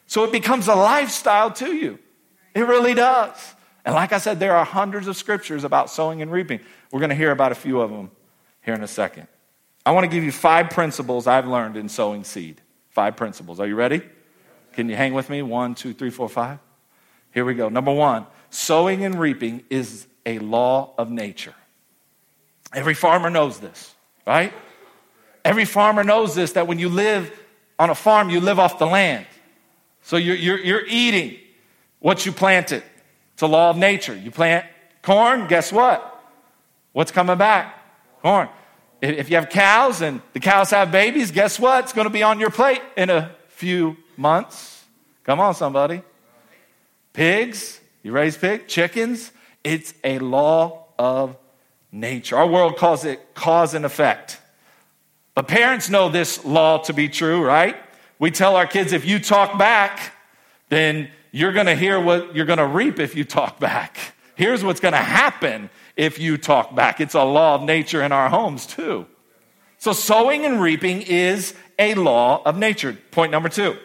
So 0.06 0.24
it 0.24 0.32
becomes 0.32 0.68
a 0.68 0.76
lifestyle 0.76 1.52
to 1.54 1.74
you. 1.74 1.98
It 2.54 2.62
really 2.62 2.94
does. 2.94 3.56
And 3.86 3.96
like 3.96 4.14
I 4.14 4.20
said, 4.20 4.40
there 4.40 4.56
are 4.56 4.64
hundreds 4.64 5.08
of 5.08 5.18
scriptures 5.18 5.64
about 5.64 5.90
sowing 5.90 6.22
and 6.22 6.32
reaping. 6.32 6.60
We're 6.92 7.00
going 7.00 7.10
to 7.10 7.16
hear 7.16 7.32
about 7.32 7.52
a 7.52 7.56
few 7.56 7.82
of 7.82 7.90
them 7.90 8.12
here 8.62 8.76
in 8.76 8.84
a 8.84 8.88
second. 8.88 9.28
I 9.84 9.92
want 9.92 10.04
to 10.04 10.10
give 10.16 10.24
you 10.24 10.32
five 10.32 10.70
principles 10.70 11.26
I've 11.26 11.48
learned 11.48 11.76
in 11.76 11.90
sowing 11.90 12.24
seed. 12.24 12.62
Five 12.98 13.16
principles. 13.16 13.60
Are 13.60 13.68
you 13.68 13.76
ready? 13.76 14.02
Can 14.74 14.90
you 14.90 14.96
hang 14.96 15.14
with 15.14 15.30
me? 15.30 15.44
One, 15.44 15.76
two, 15.76 15.94
three, 15.94 16.10
four, 16.10 16.28
five. 16.28 16.58
Here 17.32 17.46
we 17.46 17.54
go. 17.54 17.70
Number 17.70 17.94
one 17.94 18.26
sowing 18.50 19.06
and 19.06 19.20
reaping 19.20 19.64
is 19.70 20.08
a 20.26 20.40
law 20.40 20.96
of 20.98 21.12
nature. 21.12 21.54
Every 22.74 22.96
farmer 22.96 23.30
knows 23.30 23.60
this, 23.60 23.94
right? 24.26 24.52
Every 25.46 25.64
farmer 25.64 26.04
knows 26.04 26.34
this 26.34 26.54
that 26.54 26.66
when 26.66 26.80
you 26.80 26.90
live 26.90 27.32
on 27.78 27.92
a 27.92 27.94
farm, 27.94 28.32
you 28.32 28.40
live 28.40 28.58
off 28.58 28.80
the 28.80 28.88
land. 28.88 29.28
So 30.02 30.18
you're, 30.18 30.36
you're, 30.36 30.58
you're 30.58 30.86
eating 30.88 31.38
what 32.00 32.26
you 32.26 32.32
planted. 32.32 32.82
It's 33.34 33.44
a 33.44 33.48
law 33.48 33.70
of 33.70 33.78
nature. 33.78 34.16
You 34.16 34.32
plant 34.32 34.66
corn, 35.04 35.46
guess 35.46 35.72
what? 35.72 36.20
What's 36.94 37.12
coming 37.12 37.38
back? 37.38 37.76
Corn. 38.24 38.50
If 39.02 39.30
you 39.30 39.36
have 39.36 39.50
cows 39.50 40.02
and 40.02 40.22
the 40.34 40.40
cows 40.40 40.72
have 40.72 40.92
babies, 40.92 41.32
guess 41.32 41.60
what? 41.60 41.84
It's 41.84 41.94
going 41.94 42.08
to 42.08 42.14
be 42.14 42.24
on 42.24 42.40
your 42.40 42.50
plate 42.50 42.82
in 42.96 43.10
a 43.10 43.32
few 43.50 43.98
months. 44.16 44.86
Come 45.24 45.40
on, 45.40 45.54
somebody. 45.54 46.02
Pigs, 47.14 47.80
you 48.02 48.12
raise 48.12 48.38
pigs, 48.38 48.64
chickens. 48.68 49.32
It's 49.64 49.94
a 50.04 50.20
law 50.20 50.86
of 50.98 51.36
nature. 51.92 52.38
Our 52.38 52.48
world 52.48 52.78
calls 52.78 53.06
it 53.06 53.36
cause 53.36 53.74
and 53.74 53.86
effect. 53.86 54.40
But 55.36 55.48
parents 55.48 55.90
know 55.90 56.10
this 56.10 56.44
law 56.44 56.80
to 56.80 56.94
be 56.94 57.10
true, 57.10 57.44
right? 57.44 57.76
We 58.18 58.32
tell 58.32 58.56
our 58.56 58.66
kids 58.66 58.94
if 58.94 59.06
you 59.06 59.20
talk 59.20 59.60
back, 59.60 60.14
then 60.70 61.12
you're 61.32 61.52
going 61.52 61.68
to 61.68 61.76
hear 61.76 62.00
what 62.00 62.36
you're 62.36 62.46
going 62.46 62.58
to 62.58 62.66
reap 62.66 63.00
if 63.00 63.16
you 63.16 63.24
talk 63.24 63.60
back. 63.60 63.98
Here's 64.36 64.64
what's 64.64 64.80
going 64.80 64.94
to 64.94 64.98
happen 64.98 65.70
if 65.98 66.20
you 66.20 66.38
talk 66.38 66.74
back. 66.76 67.02
It's 67.02 67.16
a 67.16 67.24
law 67.24 67.56
of 67.56 67.64
nature 67.64 68.02
in 68.02 68.12
our 68.12 68.30
homes, 68.30 68.66
too. 68.66 69.08
So, 69.80 69.92
sowing 69.94 70.46
and 70.46 70.62
reaping 70.62 71.02
is 71.02 71.54
a 71.78 71.96
law 71.96 72.42
of 72.46 72.58
nature. 72.58 72.98
Point 73.12 73.32
number 73.32 73.50
two 73.50 73.78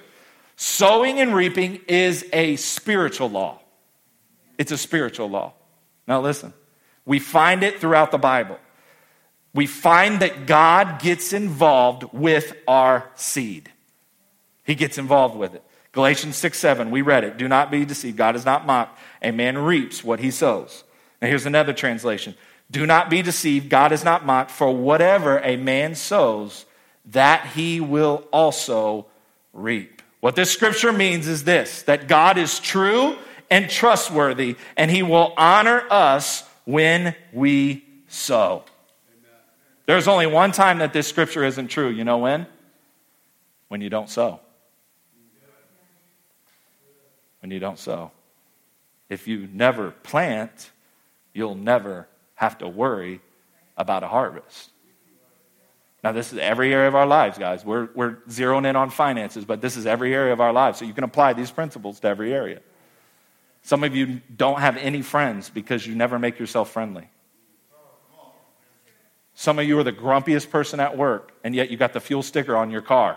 sowing 0.56 1.18
and 1.18 1.34
reaping 1.34 1.80
is 1.88 2.24
a 2.32 2.56
spiritual 2.56 3.28
law. 3.28 3.60
It's 4.58 4.70
a 4.70 4.78
spiritual 4.78 5.28
law. 5.28 5.54
Now, 6.06 6.20
listen, 6.20 6.52
we 7.04 7.18
find 7.18 7.62
it 7.62 7.80
throughout 7.80 8.10
the 8.10 8.18
Bible. 8.18 8.58
We 9.54 9.66
find 9.66 10.20
that 10.20 10.46
God 10.46 11.00
gets 11.00 11.32
involved 11.32 12.04
with 12.12 12.54
our 12.66 13.10
seed. 13.16 13.70
He 14.64 14.74
gets 14.74 14.98
involved 14.98 15.36
with 15.36 15.54
it. 15.54 15.62
Galatians 15.92 16.36
6 16.36 16.58
7, 16.58 16.90
we 16.90 17.02
read 17.02 17.24
it. 17.24 17.36
Do 17.36 17.48
not 17.48 17.70
be 17.70 17.84
deceived. 17.84 18.16
God 18.16 18.34
is 18.34 18.46
not 18.46 18.64
mocked. 18.64 18.98
A 19.20 19.30
man 19.30 19.58
reaps 19.58 20.02
what 20.02 20.20
he 20.20 20.30
sows. 20.30 20.84
Now, 21.22 21.28
here's 21.28 21.46
another 21.46 21.72
translation 21.72 22.34
Do 22.70 22.84
not 22.84 23.08
be 23.08 23.22
deceived. 23.22 23.70
God 23.70 23.92
is 23.92 24.04
not 24.04 24.26
mocked. 24.26 24.50
For 24.50 24.70
whatever 24.70 25.38
a 25.38 25.56
man 25.56 25.94
sows, 25.94 26.66
that 27.06 27.46
he 27.46 27.80
will 27.80 28.28
also 28.30 29.06
reap. 29.54 30.02
What 30.20 30.36
this 30.36 30.50
scripture 30.50 30.92
means 30.92 31.26
is 31.26 31.44
this 31.44 31.82
that 31.84 32.08
God 32.08 32.36
is 32.36 32.60
true 32.60 33.16
and 33.50 33.70
trustworthy, 33.70 34.56
and 34.76 34.90
he 34.90 35.02
will 35.02 35.32
honor 35.38 35.84
us 35.90 36.44
when 36.64 37.14
we 37.32 37.84
sow. 38.08 38.64
There's 39.86 40.08
only 40.08 40.26
one 40.26 40.52
time 40.52 40.78
that 40.78 40.92
this 40.92 41.08
scripture 41.08 41.44
isn't 41.44 41.68
true. 41.68 41.88
You 41.88 42.04
know 42.04 42.18
when? 42.18 42.46
When 43.68 43.80
you 43.80 43.88
don't 43.88 44.10
sow 44.10 44.40
when 47.42 47.50
you 47.50 47.58
don't 47.58 47.78
sow. 47.78 48.12
If 49.10 49.28
you 49.28 49.48
never 49.52 49.90
plant, 49.90 50.70
you'll 51.32 51.54
never 51.54 52.08
have 52.34 52.58
to 52.58 52.68
worry 52.68 53.20
about 53.76 54.02
a 54.02 54.08
harvest. 54.08 54.70
Now, 56.04 56.12
this 56.12 56.32
is 56.32 56.38
every 56.38 56.74
area 56.74 56.88
of 56.88 56.96
our 56.96 57.06
lives, 57.06 57.38
guys. 57.38 57.64
We're, 57.64 57.88
we're 57.94 58.16
zeroing 58.28 58.68
in 58.68 58.74
on 58.74 58.90
finances, 58.90 59.44
but 59.44 59.60
this 59.60 59.76
is 59.76 59.86
every 59.86 60.12
area 60.12 60.32
of 60.32 60.40
our 60.40 60.52
lives. 60.52 60.78
So 60.78 60.84
you 60.84 60.92
can 60.92 61.04
apply 61.04 61.34
these 61.34 61.50
principles 61.50 62.00
to 62.00 62.08
every 62.08 62.34
area. 62.34 62.60
Some 63.62 63.84
of 63.84 63.94
you 63.94 64.20
don't 64.36 64.58
have 64.58 64.76
any 64.76 65.02
friends 65.02 65.48
because 65.48 65.86
you 65.86 65.94
never 65.94 66.18
make 66.18 66.40
yourself 66.40 66.70
friendly. 66.70 67.08
Some 69.34 69.60
of 69.60 69.64
you 69.64 69.78
are 69.78 69.84
the 69.84 69.92
grumpiest 69.92 70.50
person 70.50 70.80
at 70.80 70.98
work, 70.98 71.32
and 71.44 71.54
yet 71.54 71.70
you 71.70 71.76
got 71.76 71.92
the 71.92 72.00
fuel 72.00 72.22
sticker 72.22 72.56
on 72.56 72.70
your 72.70 72.82
car 72.82 73.16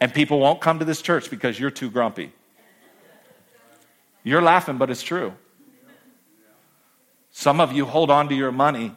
and 0.00 0.12
people 0.12 0.38
won't 0.38 0.60
come 0.60 0.78
to 0.78 0.84
this 0.84 1.02
church 1.02 1.30
because 1.30 1.58
you're 1.58 1.70
too 1.70 1.90
grumpy. 1.90 2.32
You're 4.22 4.42
laughing, 4.42 4.78
but 4.78 4.90
it's 4.90 5.02
true. 5.02 5.32
Some 7.30 7.60
of 7.60 7.72
you 7.72 7.84
hold 7.84 8.10
on 8.10 8.28
to 8.28 8.34
your 8.34 8.52
money 8.52 8.94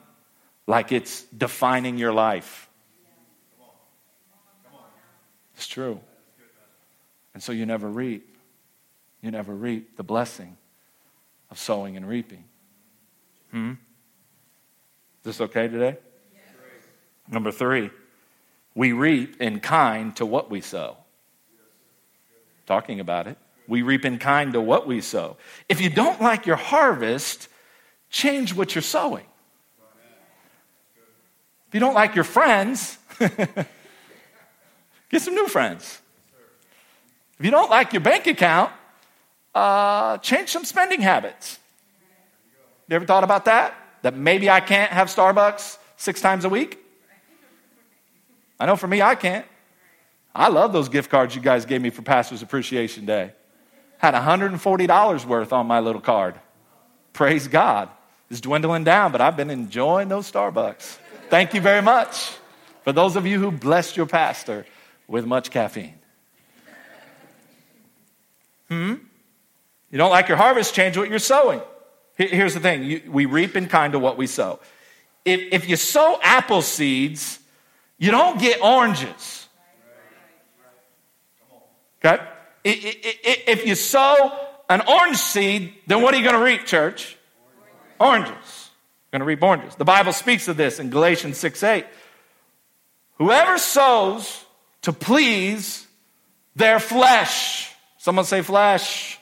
like 0.67 0.91
it's 0.91 1.23
defining 1.25 1.97
your 1.97 2.13
life. 2.13 2.69
It's 5.55 5.67
true. 5.67 5.99
And 7.33 7.43
so 7.43 7.51
you 7.51 7.65
never 7.65 7.87
reap. 7.87 8.35
You 9.21 9.31
never 9.31 9.53
reap 9.53 9.95
the 9.97 10.03
blessing 10.03 10.57
of 11.49 11.59
sowing 11.59 11.97
and 11.97 12.07
reaping. 12.07 12.45
Hmm? 13.51 13.71
Is 13.71 15.23
this 15.23 15.41
okay 15.41 15.67
today? 15.67 15.97
Number 17.29 17.51
three. 17.51 17.91
We 18.73 18.93
reap 18.93 19.41
in 19.41 19.59
kind 19.59 20.15
to 20.15 20.25
what 20.25 20.49
we 20.49 20.61
sow. 20.61 20.97
Talking 22.65 22.99
about 22.99 23.27
it. 23.27 23.37
We 23.67 23.81
reap 23.81 24.05
in 24.05 24.17
kind 24.17 24.53
to 24.53 24.61
what 24.61 24.87
we 24.87 25.01
sow. 25.01 25.37
If 25.69 25.81
you 25.81 25.89
don't 25.89 26.21
like 26.21 26.45
your 26.45 26.55
harvest, 26.55 27.49
change 28.11 28.53
what 28.53 28.75
you're 28.75 28.83
sowing. 28.83 29.25
If 31.67 31.73
you 31.73 31.79
don't 31.79 31.93
like 31.93 32.15
your 32.15 32.25
friends, 32.25 32.97
get 33.17 35.21
some 35.21 35.33
new 35.33 35.47
friends. 35.47 36.01
If 37.39 37.45
you 37.45 37.51
don't 37.51 37.71
like 37.71 37.93
your 37.93 38.01
bank 38.01 38.27
account, 38.27 38.71
uh, 39.55 40.17
change 40.17 40.49
some 40.49 40.65
spending 40.65 41.01
habits. 41.01 41.57
You 42.89 42.97
ever 42.97 43.05
thought 43.05 43.23
about 43.23 43.45
that? 43.45 43.73
That 44.01 44.15
maybe 44.15 44.49
I 44.49 44.59
can't 44.59 44.91
have 44.91 45.07
Starbucks 45.07 45.77
six 45.95 46.19
times 46.19 46.43
a 46.43 46.49
week? 46.49 46.77
I 48.59 48.65
know 48.65 48.75
for 48.75 48.87
me, 48.87 49.01
I 49.01 49.15
can't. 49.15 49.45
I 50.35 50.49
love 50.49 50.73
those 50.73 50.89
gift 50.89 51.09
cards 51.09 51.35
you 51.35 51.41
guys 51.41 51.65
gave 51.65 51.81
me 51.81 51.89
for 51.89 52.01
Pastor's 52.01 52.41
Appreciation 52.41 53.05
Day. 53.05 53.31
Had 53.97 54.13
$140 54.13 55.25
worth 55.25 55.53
on 55.53 55.67
my 55.67 55.79
little 55.79 56.01
card. 56.01 56.35
Praise 57.13 57.47
God. 57.47 57.89
It's 58.31 58.39
dwindling 58.39 58.85
down, 58.85 59.11
but 59.11 59.19
I've 59.19 59.35
been 59.35 59.49
enjoying 59.49 60.07
those 60.07 60.31
Starbucks. 60.31 60.97
Thank 61.29 61.53
you 61.53 61.59
very 61.59 61.81
much 61.81 62.31
for 62.85 62.93
those 62.93 63.17
of 63.17 63.27
you 63.27 63.37
who 63.37 63.51
blessed 63.51 63.97
your 63.97 64.05
pastor 64.05 64.65
with 65.05 65.25
much 65.25 65.51
caffeine. 65.51 65.95
Hmm? 68.69 68.93
You 69.89 69.97
don't 69.97 70.11
like 70.11 70.29
your 70.29 70.37
harvest, 70.37 70.73
change 70.73 70.97
what 70.97 71.09
you're 71.09 71.19
sowing. 71.19 71.59
Here's 72.15 72.53
the 72.53 72.61
thing 72.61 72.83
you, 72.83 73.01
we 73.09 73.25
reap 73.25 73.57
in 73.57 73.67
kind 73.67 73.95
of 73.95 74.01
what 74.01 74.17
we 74.17 74.27
sow. 74.27 74.61
If, 75.25 75.41
if 75.51 75.69
you 75.69 75.75
sow 75.75 76.17
apple 76.23 76.61
seeds, 76.61 77.37
you 77.97 78.11
don't 78.11 78.39
get 78.39 78.61
oranges. 78.61 79.49
Okay? 82.03 82.23
If 82.63 83.65
you 83.65 83.75
sow 83.75 84.39
an 84.69 84.83
orange 84.87 85.17
seed, 85.17 85.73
then 85.85 86.01
what 86.01 86.13
are 86.13 86.17
you 86.17 86.23
going 86.23 86.37
to 86.37 86.43
reap, 86.45 86.65
church? 86.65 87.17
Oranges. 88.01 88.71
I'm 89.13 89.19
going 89.19 89.19
to 89.19 89.25
reap 89.25 89.43
oranges. 89.43 89.75
The 89.75 89.85
Bible 89.85 90.11
speaks 90.11 90.47
of 90.47 90.57
this 90.57 90.79
in 90.79 90.89
Galatians 90.89 91.37
6 91.37 91.61
8. 91.61 91.85
Whoever 93.19 93.59
sows 93.59 94.43
to 94.81 94.91
please 94.91 95.85
their 96.55 96.79
flesh, 96.79 97.71
someone 97.99 98.25
say 98.25 98.41
flesh, 98.41 99.19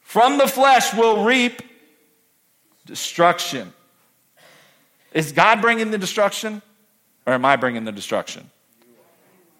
from 0.00 0.38
the 0.38 0.46
flesh 0.46 0.94
will 0.94 1.24
reap 1.24 1.60
destruction. 2.86 3.74
Is 5.12 5.32
God 5.32 5.60
bringing 5.60 5.90
the 5.90 5.98
destruction? 5.98 6.62
Or 7.26 7.34
am 7.34 7.44
I 7.44 7.56
bringing 7.56 7.84
the 7.84 7.92
destruction? 7.92 8.50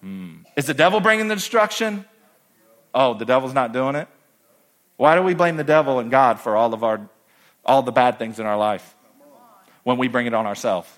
Hmm. 0.01 0.37
Is 0.55 0.65
the 0.65 0.73
devil 0.73 0.99
bringing 0.99 1.27
the 1.27 1.35
destruction? 1.35 2.05
Oh, 2.95 3.13
the 3.13 3.25
devil's 3.25 3.53
not 3.53 3.73
doing 3.73 3.95
it? 3.95 4.07
Why 4.97 5.15
do 5.15 5.21
we 5.21 5.35
blame 5.35 5.57
the 5.57 5.63
devil 5.63 5.99
and 5.99 6.09
God 6.09 6.39
for 6.39 6.55
all 6.55 6.73
of 6.73 6.83
our 6.83 7.09
all 7.65 7.81
the 7.81 7.91
bad 7.91 8.19
things 8.19 8.39
in 8.39 8.45
our 8.45 8.57
life 8.57 8.95
when 9.83 9.97
we 9.97 10.07
bring 10.07 10.27
it 10.27 10.33
on 10.33 10.45
ourselves? 10.45 10.89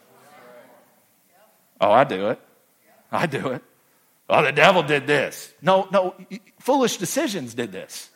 Oh, 1.80 1.91
I 1.91 2.03
do 2.03 2.30
it. 2.30 2.39
I 3.12 3.25
do 3.25 3.49
it. 3.49 3.62
Oh, 4.30 4.43
the 4.43 4.51
devil 4.51 4.84
did 4.84 5.08
this. 5.08 5.53
No, 5.62 5.88
no, 5.91 6.15
foolish 6.60 6.97
decisions 6.97 7.53
did 7.53 7.71
this. 7.71 8.10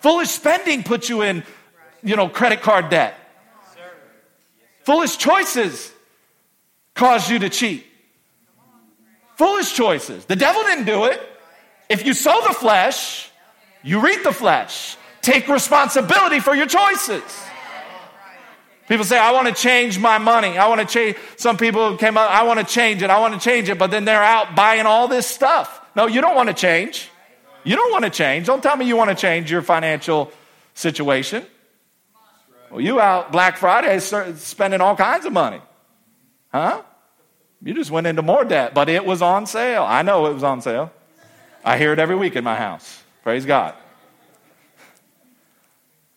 Foolish 0.00 0.30
spending 0.30 0.82
put 0.82 1.08
you 1.08 1.22
in, 1.22 1.44
you 2.02 2.16
know, 2.16 2.28
credit 2.28 2.62
card 2.62 2.88
debt. 2.88 3.14
Foolish 4.84 5.16
choices 5.16 5.92
caused 6.94 7.30
you 7.30 7.38
to 7.40 7.48
cheat. 7.48 7.86
Foolish 9.36 9.74
choices. 9.74 10.24
The 10.24 10.36
devil 10.36 10.62
didn't 10.62 10.86
do 10.86 11.04
it. 11.04 11.20
If 11.88 12.06
you 12.06 12.14
sow 12.14 12.40
the 12.46 12.54
flesh, 12.54 13.30
you 13.82 14.00
reap 14.00 14.22
the 14.24 14.32
flesh. 14.32 14.96
Take 15.20 15.48
responsibility 15.48 16.40
for 16.40 16.54
your 16.54 16.66
choices. 16.66 17.22
People 18.88 19.04
say, 19.04 19.18
I 19.18 19.32
want 19.32 19.48
to 19.48 19.54
change 19.54 19.98
my 19.98 20.18
money. 20.18 20.58
I 20.58 20.68
want 20.68 20.80
to 20.80 20.86
change. 20.86 21.16
Some 21.36 21.56
people 21.56 21.96
came 21.96 22.16
up, 22.16 22.30
I 22.30 22.42
want 22.42 22.58
to 22.60 22.66
change 22.66 23.02
it. 23.02 23.10
I 23.10 23.20
want 23.20 23.34
to 23.34 23.40
change 23.40 23.68
it. 23.68 23.78
But 23.78 23.90
then 23.90 24.04
they're 24.04 24.22
out 24.22 24.54
buying 24.54 24.86
all 24.86 25.08
this 25.08 25.26
stuff. 25.26 25.80
No, 25.94 26.06
you 26.06 26.20
don't 26.20 26.34
want 26.34 26.48
to 26.48 26.54
change. 26.54 27.08
You 27.64 27.76
don't 27.76 27.92
want 27.92 28.04
to 28.04 28.10
change. 28.10 28.46
Don't 28.46 28.62
tell 28.62 28.76
me 28.76 28.86
you 28.86 28.96
want 28.96 29.10
to 29.10 29.16
change 29.16 29.50
your 29.50 29.62
financial 29.62 30.32
situation. 30.74 31.46
Well, 32.70 32.80
you 32.80 33.00
out 33.00 33.30
Black 33.30 33.58
Friday 33.58 33.98
spending 33.98 34.80
all 34.80 34.96
kinds 34.96 35.26
of 35.26 35.32
money. 35.32 35.60
Huh? 36.50 36.82
You 37.62 37.74
just 37.74 37.90
went 37.90 38.06
into 38.06 38.22
more 38.22 38.44
debt, 38.44 38.74
but 38.74 38.88
it 38.88 39.04
was 39.04 39.22
on 39.22 39.46
sale. 39.46 39.84
I 39.84 40.02
know 40.02 40.26
it 40.26 40.34
was 40.34 40.42
on 40.42 40.62
sale. 40.62 40.90
I 41.64 41.78
hear 41.78 41.92
it 41.92 41.98
every 41.98 42.16
week 42.16 42.34
in 42.34 42.42
my 42.42 42.56
house. 42.56 43.02
Praise 43.22 43.44
God. 43.44 43.74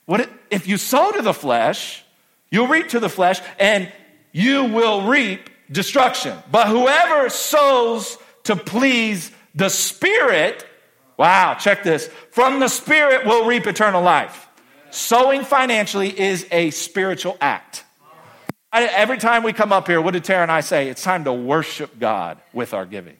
What 0.06 0.30
if 0.50 0.68
you 0.68 0.78
sow 0.78 1.12
to 1.12 1.22
the 1.22 1.34
flesh, 1.34 2.05
you'll 2.52 2.68
reap 2.68 2.90
to 2.90 3.00
the 3.00 3.10
flesh, 3.10 3.40
and 3.60 3.92
you 4.32 4.66
will 4.66 5.08
reap 5.08 5.50
destruction. 5.72 6.38
But 6.52 6.68
whoever 6.68 7.30
sows 7.30 8.18
to 8.44 8.56
please 8.56 9.32
the 9.56 9.70
Spirit, 9.70 10.66
wow, 11.18 11.56
check 11.56 11.84
this, 11.84 12.10
from 12.32 12.60
the 12.60 12.68
Spirit 12.68 13.26
will 13.26 13.46
reap 13.46 13.66
eternal 13.68 14.02
life. 14.02 14.48
Sowing 14.92 15.44
financially 15.44 16.18
is 16.18 16.48
a 16.52 16.72
spiritual 16.72 17.38
act. 17.42 17.84
Every 18.72 19.18
time 19.18 19.44
we 19.44 19.54
come 19.54 19.72
up 19.72 19.88
here, 19.88 20.02
what 20.02 20.12
did 20.12 20.26
Tara 20.26 20.44
and 20.44 20.52
I 20.52 20.62
say? 20.62 20.90
It's 20.90 21.04
time 21.04 21.24
to 21.24 21.34
worship 21.34 21.98
God 21.98 22.38
with 22.54 22.74
our 22.74 22.86
giving. 22.86 23.16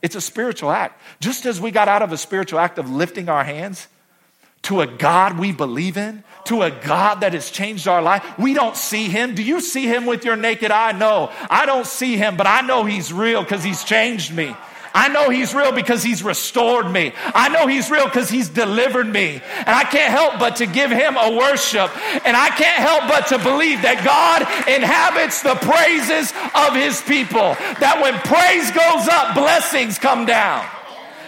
It's 0.00 0.16
a 0.16 0.20
spiritual 0.20 0.70
act. 0.70 1.00
Just 1.20 1.46
as 1.46 1.60
we 1.60 1.70
got 1.70 1.88
out 1.88 2.02
of 2.02 2.12
a 2.12 2.16
spiritual 2.16 2.58
act 2.58 2.78
of 2.78 2.90
lifting 2.90 3.28
our 3.28 3.44
hands 3.44 3.88
to 4.64 4.80
a 4.80 4.86
God 4.86 5.38
we 5.38 5.52
believe 5.52 5.96
in, 5.96 6.24
to 6.44 6.62
a 6.62 6.70
God 6.70 7.20
that 7.20 7.32
has 7.32 7.50
changed 7.50 7.88
our 7.88 8.02
life. 8.02 8.38
We 8.38 8.54
don't 8.54 8.76
see 8.76 9.08
him. 9.08 9.34
Do 9.34 9.42
you 9.42 9.60
see 9.60 9.86
him 9.86 10.06
with 10.06 10.24
your 10.24 10.36
naked 10.36 10.70
eye? 10.70 10.92
No, 10.92 11.30
I 11.48 11.66
don't 11.66 11.86
see 11.86 12.16
him, 12.16 12.36
but 12.36 12.46
I 12.46 12.60
know 12.62 12.84
he's 12.84 13.12
real 13.12 13.42
because 13.42 13.64
he's 13.64 13.84
changed 13.84 14.34
me. 14.34 14.54
I 14.96 15.08
know 15.08 15.28
he's 15.28 15.52
real 15.52 15.72
because 15.72 16.04
he's 16.04 16.22
restored 16.22 16.88
me. 16.88 17.12
I 17.34 17.48
know 17.48 17.66
he's 17.66 17.90
real 17.90 18.04
because 18.04 18.30
he's 18.30 18.48
delivered 18.48 19.08
me. 19.08 19.42
And 19.58 19.68
I 19.68 19.82
can't 19.82 20.12
help 20.12 20.38
but 20.38 20.56
to 20.56 20.66
give 20.66 20.92
him 20.92 21.16
a 21.16 21.36
worship. 21.36 21.90
And 22.24 22.36
I 22.36 22.48
can't 22.50 22.78
help 22.78 23.08
but 23.08 23.26
to 23.28 23.38
believe 23.38 23.82
that 23.82 24.04
God 24.04 24.42
inhabits 24.70 25.42
the 25.42 25.56
praises 25.56 26.32
of 26.54 26.76
his 26.76 27.02
people. 27.02 27.58
That 27.82 27.98
when 28.00 28.14
praise 28.22 28.70
goes 28.70 29.08
up, 29.08 29.34
blessings 29.34 29.98
come 29.98 30.26
down. 30.26 30.64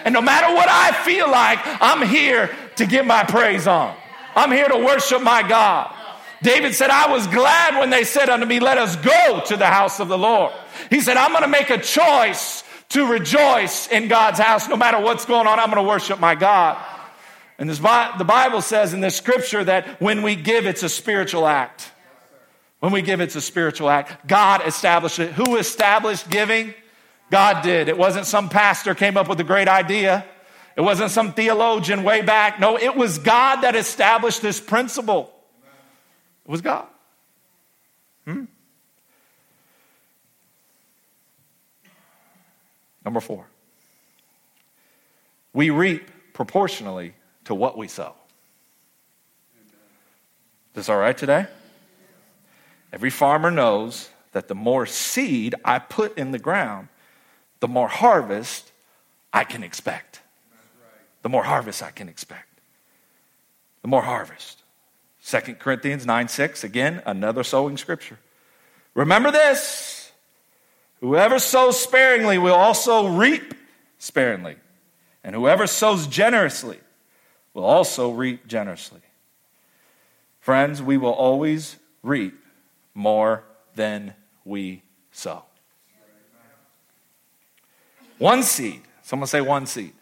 And 0.05 0.13
no 0.13 0.23
matter 0.23 0.55
what 0.55 0.69
I 0.69 0.93
feel 1.03 1.29
like, 1.29 1.59
I'm 1.65 2.07
here 2.07 2.55
to 2.77 2.87
get 2.87 3.07
my 3.07 3.25
praise 3.25 3.67
on. 3.67 3.95
I'm 4.35 4.53
here 4.53 4.69
to 4.69 4.79
worship 4.79 5.23
my 5.23 5.47
God. 5.47 5.95
David 6.43 6.75
said, 6.75 6.91
I 6.91 7.11
was 7.11 7.27
glad 7.27 7.79
when 7.79 7.91
they 7.91 8.05
said 8.05 8.29
unto 8.29 8.47
me, 8.47 8.61
Let 8.61 8.79
us 8.79 8.97
go 8.97 9.43
to 9.47 9.57
the 9.57 9.67
house 9.67 10.01
of 10.01 10.09
the 10.09 10.19
Lord. 10.19 10.53
He 10.91 11.01
said, 11.01 11.17
I'm 11.17 11.31
going 11.33 11.43
to 11.43 11.49
make 11.49 11.71
a 11.71 11.79
choice 11.79 12.63
to 12.91 13.07
rejoice 13.07 13.89
in 13.89 14.09
God's 14.09 14.39
house. 14.39 14.69
No 14.69 14.77
matter 14.77 15.01
what's 15.01 15.25
going 15.25 15.47
on, 15.47 15.59
I'm 15.59 15.71
going 15.71 15.83
to 15.83 15.89
worship 15.89 16.21
my 16.21 16.35
God. 16.35 16.83
And 17.59 17.69
this, 17.69 17.79
the 17.79 18.25
Bible 18.27 18.61
says 18.61 18.93
in 18.93 19.01
this 19.01 19.17
scripture 19.17 19.65
that 19.65 20.01
when 20.01 20.23
we 20.23 20.37
give, 20.37 20.67
it's 20.67 20.83
a 20.83 20.89
spiritual 20.89 21.47
act. 21.47 21.91
When 22.81 22.93
we 22.93 23.01
give, 23.01 23.21
it's 23.21 23.35
a 23.35 23.41
spiritual 23.41 23.89
act. 23.89 24.29
God 24.29 24.67
established 24.67 25.19
it. 25.19 25.33
Who 25.33 25.57
established 25.57 26.29
giving? 26.29 26.75
God 27.31 27.63
did. 27.63 27.89
It 27.89 27.97
wasn't 27.97 28.27
some 28.27 28.51
pastor 28.51 28.95
came 28.95 29.17
up 29.17 29.29
with 29.29 29.41
a 29.41 29.45
great 29.45 29.69
idea. 29.69 30.25
It 30.77 30.83
wasn't 30.83 31.11
some 31.11 31.33
theologian 31.33 32.05
way 32.05 32.21
back. 32.21 32.61
No, 32.61 32.79
it 32.79 32.95
was 32.95 33.19
God 33.19 33.63
that 33.63 33.75
established 33.75 34.43
this 34.43 34.61
principle. 34.61 35.33
It 36.45 36.51
was 36.51 36.61
God. 36.61 36.87
Hmm? 38.27 38.45
Number 43.05 43.21
four, 43.21 43.47
we 45.53 45.71
reap 45.71 46.11
proportionally 46.35 47.15
to 47.45 47.55
what 47.55 47.79
we 47.79 47.89
sow. 47.89 48.15
Is 49.57 49.73
this 50.75 50.89
all 50.91 50.99
right 50.99 51.17
today? 51.17 51.47
Every 52.93 53.11
farmer 53.11 53.51
knows 53.51 54.11
that 54.33 54.49
the 54.49 54.55
more 54.55 54.85
seed 54.85 55.55
I 55.65 55.79
put 55.79 56.19
in 56.19 56.33
the 56.33 56.39
ground, 56.39 56.89
the 57.61 57.69
more 57.69 57.89
harvest 57.89 58.71
I 59.33 59.45
can 59.45 59.63
expect. 59.63 60.06
The 61.27 61.31
more 61.31 61.43
harvest 61.43 61.83
I 61.83 61.91
can 61.91 62.09
expect. 62.09 62.61
The 63.83 63.89
more 63.89 64.03
harvest. 64.03 64.63
2 65.25 65.55
Corinthians 65.55 66.07
9 66.07 66.29
6, 66.29 66.63
again, 66.63 67.03
another 67.05 67.43
sowing 67.43 67.77
scripture. 67.77 68.21
Remember 68.95 69.33
this 69.33 70.13
Whoever 71.01 71.41
sows 71.41 71.81
sparingly 71.81 72.39
will 72.39 72.55
also 72.55 73.09
reap 73.09 73.55
sparingly, 73.99 74.55
and 75.25 75.35
whoever 75.35 75.67
sows 75.67 76.07
generously 76.07 76.79
will 77.55 77.65
also 77.65 78.13
reap 78.13 78.47
generously. 78.47 79.01
Friends, 80.39 80.81
we 80.81 80.97
will 80.97 81.11
always 81.11 81.75
reap 82.05 82.41
more 82.95 83.43
than 83.75 84.15
we 84.45 84.85
sow. 85.11 85.43
One 88.19 88.45
seed, 88.45 88.83
someone 89.03 89.27
say 89.27 89.41
one 89.41 89.67
seed. 89.67 89.96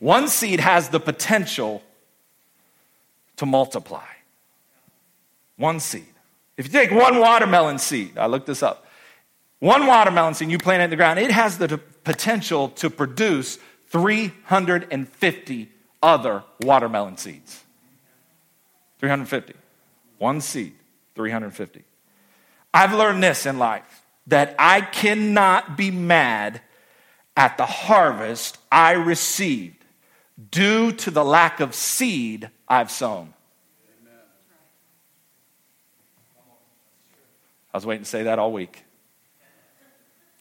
One 0.00 0.28
seed 0.28 0.60
has 0.60 0.88
the 0.88 1.00
potential 1.00 1.82
to 3.36 3.46
multiply. 3.46 4.06
One 5.56 5.80
seed. 5.80 6.06
If 6.56 6.66
you 6.66 6.72
take 6.72 6.90
one 6.90 7.18
watermelon 7.18 7.78
seed, 7.78 8.18
I 8.18 8.26
looked 8.26 8.46
this 8.46 8.62
up, 8.62 8.86
one 9.60 9.86
watermelon 9.86 10.34
seed, 10.34 10.50
you 10.50 10.58
plant 10.58 10.82
it 10.82 10.84
in 10.84 10.90
the 10.90 10.96
ground, 10.96 11.18
it 11.18 11.30
has 11.30 11.58
the 11.58 11.78
potential 12.04 12.68
to 12.70 12.90
produce 12.90 13.58
350 13.88 15.68
other 16.02 16.44
watermelon 16.60 17.16
seeds. 17.16 17.64
350. 18.98 19.54
One 20.18 20.40
seed, 20.40 20.74
350. 21.14 21.84
I've 22.74 22.92
learned 22.92 23.22
this 23.22 23.46
in 23.46 23.58
life 23.58 24.04
that 24.26 24.54
I 24.58 24.80
cannot 24.80 25.76
be 25.76 25.90
mad 25.90 26.60
at 27.36 27.56
the 27.56 27.66
harvest 27.66 28.58
I 28.70 28.92
received 28.92 29.77
due 30.50 30.92
to 30.92 31.10
the 31.10 31.24
lack 31.24 31.60
of 31.60 31.74
seed 31.74 32.50
I've 32.68 32.90
sown. 32.90 33.34
I 37.72 37.76
was 37.76 37.84
waiting 37.84 38.04
to 38.04 38.08
say 38.08 38.24
that 38.24 38.38
all 38.38 38.52
week. 38.52 38.84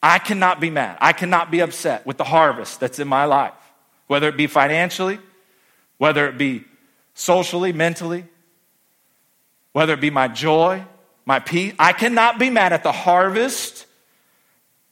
I 0.02 0.20
cannot 0.20 0.60
be 0.62 0.70
mad. 0.70 0.98
I 1.02 1.14
cannot 1.14 1.52
be 1.52 1.60
upset 1.60 2.06
with 2.06 2.18
the 2.18 2.24
harvest 2.24 2.80
that's 2.80 3.00
in 3.00 3.08
my 3.08 3.26
life, 3.26 3.54
whether 4.06 4.30
it 4.30 4.38
be 4.38 4.48
financially, 4.48 5.20
whether 5.98 6.28
it 6.28 6.38
be 6.38 6.64
socially, 7.14 7.74
mentally, 7.74 8.26
whether 9.74 9.94
it 9.94 10.02
be 10.02 10.12
my 10.12 10.28
joy, 10.28 10.86
my 11.26 11.40
peace. 11.40 11.74
I 11.80 11.94
cannot 11.94 12.40
be 12.40 12.50
mad 12.50 12.74
at 12.74 12.84
the 12.84 12.92
harvest 12.92 13.86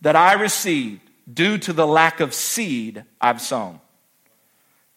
that 0.01 0.15
I 0.15 0.33
received 0.33 1.01
due 1.31 1.57
to 1.59 1.73
the 1.73 1.87
lack 1.87 2.19
of 2.19 2.33
seed 2.33 3.05
I've 3.21 3.41
sown. 3.41 3.79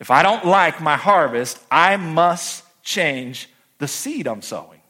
If 0.00 0.10
I 0.10 0.22
don't 0.22 0.44
like 0.44 0.80
my 0.80 0.96
harvest, 0.96 1.58
I 1.70 1.96
must 1.96 2.64
change 2.82 3.48
the 3.78 3.88
seed 3.88 4.26
I'm 4.26 4.42
sowing. 4.42 4.80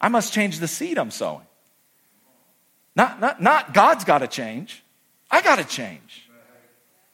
I 0.00 0.08
must 0.08 0.32
change 0.32 0.58
the 0.58 0.68
seed 0.68 0.98
I'm 0.98 1.10
sowing. 1.10 1.46
Not, 2.96 3.20
not, 3.20 3.40
not 3.40 3.74
God's 3.74 4.04
got 4.04 4.18
to 4.18 4.28
change. 4.28 4.82
I 5.30 5.42
got 5.42 5.56
to 5.56 5.64
change. 5.64 6.28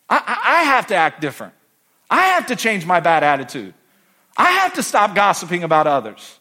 I, 0.08 0.40
I, 0.44 0.62
have 0.64 0.86
to 0.88 0.94
act 0.94 1.20
different. 1.20 1.52
I 2.08 2.22
have 2.28 2.46
to 2.46 2.56
change 2.56 2.86
my 2.86 3.00
bad 3.00 3.24
attitude. 3.24 3.74
I 4.36 4.52
have 4.52 4.74
to 4.74 4.82
stop 4.82 5.14
gossiping 5.14 5.64
about 5.64 5.86
others. 5.86 6.38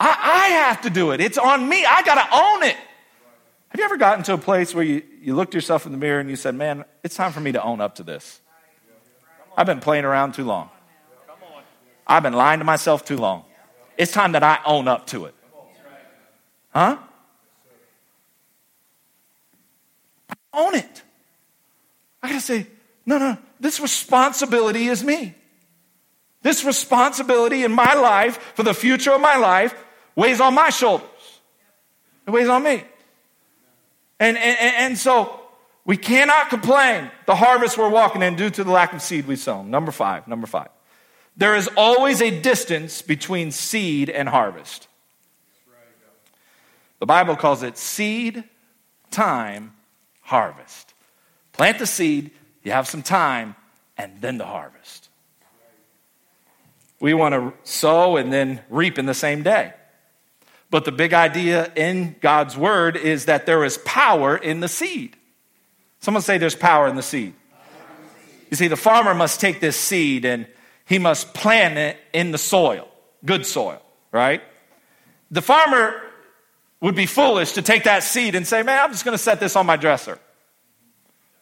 I, 0.00 0.08
I 0.08 0.48
have 0.48 0.82
to 0.82 0.90
do 0.90 1.12
it. 1.12 1.20
It's 1.20 1.38
on 1.38 1.68
me. 1.68 1.84
I 1.86 2.02
got 2.02 2.16
to 2.16 2.36
own 2.36 2.64
it. 2.64 2.76
Have 3.68 3.78
you 3.78 3.84
ever 3.84 3.96
gotten 3.96 4.24
to 4.24 4.34
a 4.34 4.38
place 4.38 4.74
where 4.74 4.84
you, 4.84 5.02
you 5.20 5.34
looked 5.34 5.54
yourself 5.54 5.86
in 5.86 5.92
the 5.92 5.98
mirror 5.98 6.20
and 6.20 6.28
you 6.28 6.36
said, 6.36 6.54
Man, 6.54 6.84
it's 7.02 7.14
time 7.14 7.32
for 7.32 7.40
me 7.40 7.52
to 7.52 7.62
own 7.62 7.80
up 7.80 7.94
to 7.94 8.02
this? 8.02 8.41
I've 9.56 9.66
been 9.66 9.80
playing 9.80 10.04
around 10.04 10.34
too 10.34 10.44
long. 10.44 10.70
I've 12.06 12.22
been 12.22 12.32
lying 12.32 12.58
to 12.58 12.64
myself 12.64 13.04
too 13.04 13.16
long. 13.16 13.44
It's 13.96 14.12
time 14.12 14.32
that 14.32 14.42
I 14.42 14.58
own 14.64 14.88
up 14.88 15.06
to 15.08 15.26
it. 15.26 15.34
Huh? 16.74 16.96
Own 20.52 20.74
it. 20.74 21.02
I 22.22 22.28
got 22.28 22.34
to 22.34 22.40
say, 22.40 22.66
no, 23.04 23.18
no, 23.18 23.36
this 23.60 23.80
responsibility 23.80 24.86
is 24.86 25.02
me. 25.02 25.34
This 26.42 26.64
responsibility 26.64 27.64
in 27.64 27.72
my 27.72 27.94
life 27.94 28.38
for 28.54 28.62
the 28.62 28.74
future 28.74 29.12
of 29.12 29.20
my 29.20 29.36
life 29.36 29.74
weighs 30.16 30.40
on 30.40 30.54
my 30.54 30.70
shoulders. 30.70 31.08
It 32.26 32.30
weighs 32.30 32.48
on 32.48 32.62
me. 32.62 32.84
And, 34.18 34.36
and, 34.36 34.58
and 34.58 34.98
so 34.98 35.41
we 35.84 35.96
cannot 35.96 36.48
complain 36.48 37.10
the 37.26 37.34
harvest 37.34 37.76
we're 37.76 37.88
walking 37.88 38.22
in 38.22 38.36
due 38.36 38.50
to 38.50 38.64
the 38.64 38.70
lack 38.70 38.92
of 38.92 39.02
seed 39.02 39.26
we 39.26 39.36
sown. 39.36 39.70
Number 39.70 39.90
five, 39.90 40.28
number 40.28 40.46
five. 40.46 40.68
There 41.36 41.56
is 41.56 41.68
always 41.76 42.20
a 42.20 42.40
distance 42.40 43.02
between 43.02 43.50
seed 43.50 44.10
and 44.10 44.28
harvest. 44.28 44.88
The 47.00 47.06
Bible 47.06 47.34
calls 47.34 47.64
it 47.64 47.76
seed, 47.78 48.44
time, 49.10 49.72
harvest. 50.20 50.94
Plant 51.52 51.80
the 51.80 51.86
seed, 51.86 52.30
you 52.62 52.70
have 52.70 52.86
some 52.86 53.02
time, 53.02 53.56
and 53.98 54.20
then 54.20 54.38
the 54.38 54.46
harvest. 54.46 55.08
We 57.00 57.14
want 57.14 57.34
to 57.34 57.52
sow 57.68 58.16
and 58.16 58.32
then 58.32 58.60
reap 58.70 58.98
in 58.98 59.06
the 59.06 59.14
same 59.14 59.42
day. 59.42 59.72
But 60.70 60.84
the 60.84 60.92
big 60.92 61.12
idea 61.12 61.72
in 61.74 62.14
God's 62.20 62.56
word 62.56 62.96
is 62.96 63.24
that 63.24 63.46
there 63.46 63.64
is 63.64 63.78
power 63.78 64.36
in 64.36 64.60
the 64.60 64.68
seed. 64.68 65.16
Someone 66.02 66.22
say 66.22 66.36
there's 66.36 66.56
power 66.56 66.88
in 66.88 66.96
the 66.96 67.02
seed. 67.02 67.32
You 68.50 68.56
see, 68.56 68.66
the 68.66 68.76
farmer 68.76 69.14
must 69.14 69.40
take 69.40 69.60
this 69.60 69.76
seed 69.76 70.24
and 70.24 70.48
he 70.84 70.98
must 70.98 71.32
plant 71.32 71.78
it 71.78 71.96
in 72.12 72.32
the 72.32 72.38
soil, 72.38 72.88
good 73.24 73.46
soil, 73.46 73.80
right? 74.10 74.42
The 75.30 75.40
farmer 75.40 76.02
would 76.80 76.96
be 76.96 77.06
foolish 77.06 77.52
to 77.52 77.62
take 77.62 77.84
that 77.84 78.02
seed 78.02 78.34
and 78.34 78.44
say, 78.44 78.64
man, 78.64 78.80
I'm 78.82 78.90
just 78.90 79.04
going 79.04 79.16
to 79.16 79.22
set 79.22 79.38
this 79.38 79.54
on 79.54 79.64
my 79.64 79.76
dresser. 79.76 80.18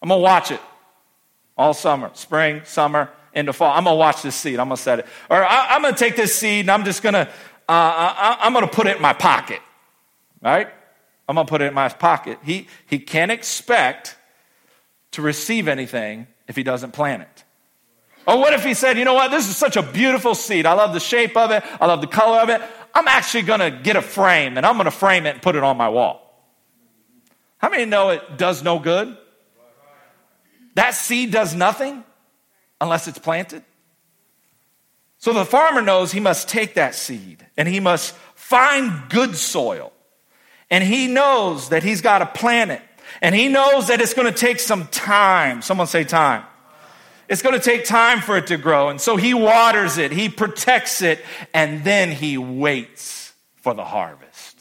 I'm 0.03 0.11
going 0.11 0.21
to 0.21 0.23
watch 0.23 0.51
it 0.51 0.61
all 1.57 1.73
summer, 1.73 2.11
spring, 2.13 2.61
summer, 2.65 3.11
into 3.33 3.55
fall. 3.55 3.75
I'm 3.75 3.85
going 3.85 3.95
to 3.95 3.99
watch 3.99 4.21
this 4.21 4.37
seed. 4.37 4.61
I'm 4.61 4.69
going 4.69 4.77
to 4.77 4.83
set 4.83 4.99
it. 4.99 5.07
Or 5.31 5.43
I, 5.43 5.75
am 5.75 5.83
going 5.83 5.95
to 5.95 5.99
take 5.99 6.17
this 6.17 6.35
seed 6.35 6.61
and 6.61 6.71
I'm 6.71 6.85
just 6.85 7.03
going 7.03 7.15
to, 7.15 7.27
uh, 7.27 7.27
I, 7.67 8.37
I'm 8.43 8.53
going 8.53 8.69
to 8.69 8.71
put 8.71 8.87
it 8.87 8.97
in 8.97 9.03
my 9.03 9.15
pocket, 9.15 9.61
right? 10.43 10.69
I'm 11.27 11.35
going 11.35 11.47
to 11.47 11.51
put 11.51 11.63
it 11.63 11.69
in 11.69 11.75
my 11.75 11.89
pocket. 11.89 12.39
He, 12.45 12.69
he 12.85 12.99
can't 12.99 13.31
expect 13.31 14.17
to 15.13 15.23
receive 15.23 15.69
anything 15.69 16.27
if 16.47 16.57
he 16.57 16.63
doesn't 16.63 16.93
plant 16.93 17.23
it. 17.23 17.45
Or 18.27 18.39
what 18.39 18.53
if 18.53 18.65
he 18.65 18.75
said, 18.75 18.99
you 18.99 19.05
know 19.05 19.15
what, 19.15 19.31
this 19.31 19.49
is 19.49 19.57
such 19.57 19.77
a 19.77 19.83
beautiful 19.83 20.35
seed. 20.35 20.67
I 20.67 20.75
love 20.75 20.93
the 20.93 21.01
shape 21.01 21.37
of 21.37 21.51
it, 21.51 21.65
I 21.81 21.87
love 21.87 22.01
the 22.01 22.07
color 22.07 22.39
of 22.41 22.49
it. 22.49 22.61
I'm 22.95 23.09
actually 23.09 23.45
to 23.61 23.71
get 23.71 23.97
a 23.97 24.03
frame 24.03 24.57
and 24.57 24.67
I'm 24.67 24.77
to 24.85 24.91
frame 24.91 25.27
it 25.27 25.31
and 25.31 25.43
put 25.43 25.57
it 25.57 25.63
on 25.63 25.77
my 25.77 25.89
wall. 25.89 26.27
How 27.59 27.71
many 27.71 27.85
know 27.85 28.11
it 28.11 28.37
does 28.37 28.63
no 28.63 28.79
good? 28.79 29.17
That 30.75 30.95
seed 30.95 31.31
does 31.31 31.55
nothing 31.55 32.05
unless 32.81 33.07
it's 33.09 33.19
planted. 33.19 33.63
So 35.19 35.33
the 35.35 35.45
farmer 35.45 35.83
knows 35.83 36.13
he 36.13 36.21
must 36.21 36.49
take 36.49 36.75
that 36.75 36.95
seed 36.95 37.47
and 37.57 37.69
he 37.69 37.79
must 37.79 38.15
find 38.35 39.09
good 39.11 39.37
soil. 39.37 39.93
And 40.71 40.83
he 40.83 41.09
knows 41.09 41.69
that 41.69 41.83
he's 41.83 42.01
got 42.01 42.19
to 42.19 42.27
plant 42.27 42.71
it. 42.71 42.83
And 43.23 43.35
he 43.35 43.49
knows 43.49 43.89
that 43.89 44.01
it's 44.01 44.15
going 44.15 44.33
to 44.33 44.39
take 44.39 44.61
some 44.61 44.87
time. 44.89 45.63
Someone 45.63 45.87
say 45.87 46.05
time. 46.05 46.45
It's 47.29 47.43
going 47.43 47.55
to 47.55 47.65
take 47.65 47.85
time 47.85 48.21
for 48.21 48.37
it 48.37 48.49
to 48.49 48.57
grow. 48.57 48.89
And 48.89 49.01
so 49.01 49.17
he 49.17 49.35
waters 49.35 49.99
it, 49.99 50.11
he 50.11 50.29
protects 50.29 51.01
it, 51.01 51.25
and 51.55 51.85
then 51.85 52.11
he 52.11 52.39
waits 52.39 53.33
for 53.57 53.73
the 53.73 53.85
harvest. 53.85 54.59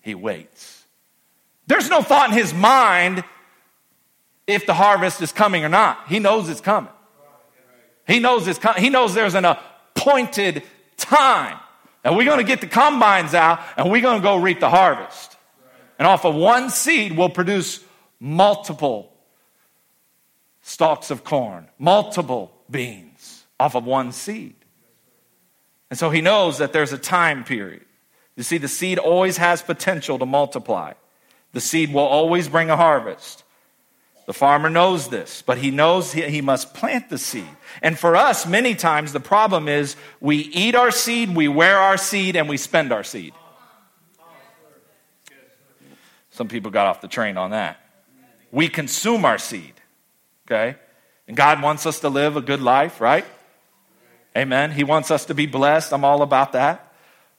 He 0.00 0.14
waits. 0.14 0.84
There's 1.68 1.88
no 1.88 2.02
thought 2.02 2.30
in 2.30 2.36
his 2.36 2.52
mind 2.52 3.22
if 4.46 4.66
the 4.66 4.74
harvest 4.74 5.22
is 5.22 5.30
coming 5.30 5.64
or 5.64 5.68
not. 5.68 6.08
He 6.08 6.18
knows 6.18 6.48
it's 6.48 6.60
coming. 6.60 6.90
He 8.06 8.18
knows 8.18 8.48
it's 8.48 8.58
coming. 8.58 8.82
He 8.82 8.90
knows 8.90 9.14
there's 9.14 9.34
an 9.34 9.44
appointed 9.44 10.64
time. 10.96 11.58
And 12.04 12.16
we're 12.16 12.24
going 12.24 12.38
to 12.38 12.44
get 12.44 12.60
the 12.60 12.66
combines 12.66 13.32
out 13.32 13.60
and 13.76 13.90
we're 13.90 14.02
going 14.02 14.20
to 14.20 14.22
go 14.22 14.36
reap 14.36 14.58
the 14.58 14.70
harvest. 14.70 15.31
And 16.02 16.08
off 16.08 16.24
of 16.24 16.34
one 16.34 16.68
seed 16.68 17.16
will 17.16 17.28
produce 17.28 17.78
multiple 18.18 19.12
stalks 20.60 21.12
of 21.12 21.22
corn, 21.22 21.68
multiple 21.78 22.50
beans 22.68 23.44
off 23.60 23.76
of 23.76 23.84
one 23.84 24.10
seed. 24.10 24.56
And 25.90 25.96
so 25.96 26.10
he 26.10 26.20
knows 26.20 26.58
that 26.58 26.72
there's 26.72 26.92
a 26.92 26.98
time 26.98 27.44
period. 27.44 27.84
You 28.34 28.42
see, 28.42 28.58
the 28.58 28.66
seed 28.66 28.98
always 28.98 29.36
has 29.36 29.62
potential 29.62 30.18
to 30.18 30.26
multiply, 30.26 30.94
the 31.52 31.60
seed 31.60 31.94
will 31.94 32.00
always 32.00 32.48
bring 32.48 32.68
a 32.68 32.76
harvest. 32.76 33.44
The 34.26 34.32
farmer 34.32 34.70
knows 34.70 35.06
this, 35.06 35.40
but 35.42 35.58
he 35.58 35.70
knows 35.70 36.12
he 36.12 36.40
must 36.40 36.74
plant 36.74 37.10
the 37.10 37.18
seed. 37.18 37.46
And 37.80 37.96
for 37.96 38.16
us, 38.16 38.44
many 38.44 38.74
times 38.74 39.12
the 39.12 39.20
problem 39.20 39.68
is 39.68 39.94
we 40.20 40.38
eat 40.38 40.74
our 40.74 40.90
seed, 40.90 41.32
we 41.32 41.46
wear 41.46 41.78
our 41.78 41.96
seed, 41.96 42.34
and 42.34 42.48
we 42.48 42.56
spend 42.56 42.90
our 42.90 43.04
seed. 43.04 43.34
Some 46.32 46.48
people 46.48 46.70
got 46.70 46.86
off 46.86 47.00
the 47.00 47.08
train 47.08 47.36
on 47.36 47.52
that. 47.52 47.78
We 48.50 48.68
consume 48.68 49.24
our 49.24 49.38
seed 49.38 49.74
okay? 50.52 50.78
And 51.28 51.36
God 51.36 51.62
wants 51.62 51.86
us 51.86 52.00
to 52.00 52.08
live 52.08 52.36
a 52.36 52.40
good 52.40 52.60
life, 52.60 53.00
right? 53.00 53.24
Amen. 54.36 54.70
He 54.72 54.84
wants 54.84 55.10
us 55.10 55.26
to 55.26 55.34
be 55.34 55.46
blessed. 55.46 55.92
I'm 55.92 56.04
all 56.04 56.22
about 56.22 56.52
that. 56.52 56.88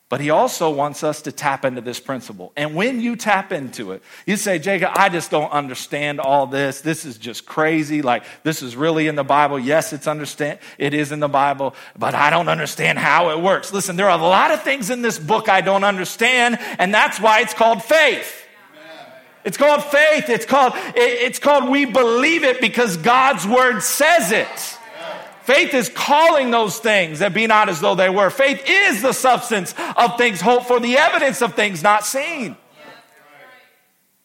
But 0.10 0.22
he 0.22 0.30
also 0.30 0.70
wants 0.70 1.04
us 1.04 1.24
to 1.24 1.32
tap 1.32 1.66
into 1.66 1.82
this 1.82 2.00
principle. 2.00 2.54
And 2.56 2.76
when 2.76 3.02
you 3.02 3.16
tap 3.16 3.52
into 3.52 3.94
it, 3.94 4.04
you 4.28 4.38
say, 4.38 4.60
Jacob, 4.60 4.92
I 4.94 5.10
just 5.10 5.32
don't 5.32 5.52
understand 5.52 6.20
all 6.20 6.46
this. 6.46 6.82
This 6.82 7.04
is 7.04 7.18
just 7.18 7.48
crazy. 7.48 8.04
Like, 8.04 8.24
this 8.44 8.62
is 8.62 8.76
really 8.76 9.08
in 9.08 9.16
the 9.16 9.24
Bible. 9.24 9.58
Yes, 9.58 9.92
it's 9.92 10.06
understand. 10.06 10.60
It 10.78 10.94
is 10.94 11.12
in 11.12 11.20
the 11.20 11.28
Bible, 11.28 11.74
but 11.98 12.14
I 12.14 12.30
don't 12.30 12.48
understand 12.48 13.00
how 13.00 13.32
it 13.32 13.42
works. 13.42 13.74
Listen, 13.74 13.96
there 13.96 14.08
are 14.08 14.20
a 14.20 14.22
lot 14.22 14.52
of 14.52 14.62
things 14.62 14.92
in 14.92 15.02
this 15.02 15.18
book 15.18 15.50
I 15.50 15.62
don't 15.62 15.84
understand, 15.84 16.60
and 16.78 16.94
that's 16.94 17.20
why 17.20 17.40
it's 17.40 17.56
called 17.56 17.84
faith. 17.84 18.43
It's 19.44 19.58
called 19.58 19.84
faith. 19.84 20.30
It's 20.30 20.46
called, 20.46 20.74
it's 20.96 21.40
called 21.40 21.70
we 21.70 21.86
believe 21.86 22.44
it 22.44 22.62
because 22.62 22.98
God's 22.98 23.46
word 23.46 23.82
says 23.82 24.32
it. 24.32 24.80
Faith 25.44 25.74
is 25.74 25.90
calling 25.90 26.52
those 26.52 26.80
things 26.80 27.20
that 27.20 27.34
be 27.34 27.48
not 27.48 27.68
as 27.68 27.82
though 27.82 27.96
they 27.96 28.10
were. 28.10 28.30
Faith 28.30 28.64
is 28.66 29.02
the 29.02 29.12
substance 29.12 29.76
of 29.98 30.18
things 30.18 30.40
hoped 30.40 30.68
for, 30.68 30.80
the 30.80 30.98
evidence 30.98 31.42
of 31.42 31.56
things 31.56 31.84
not 31.84 32.06
seen. 32.06 32.56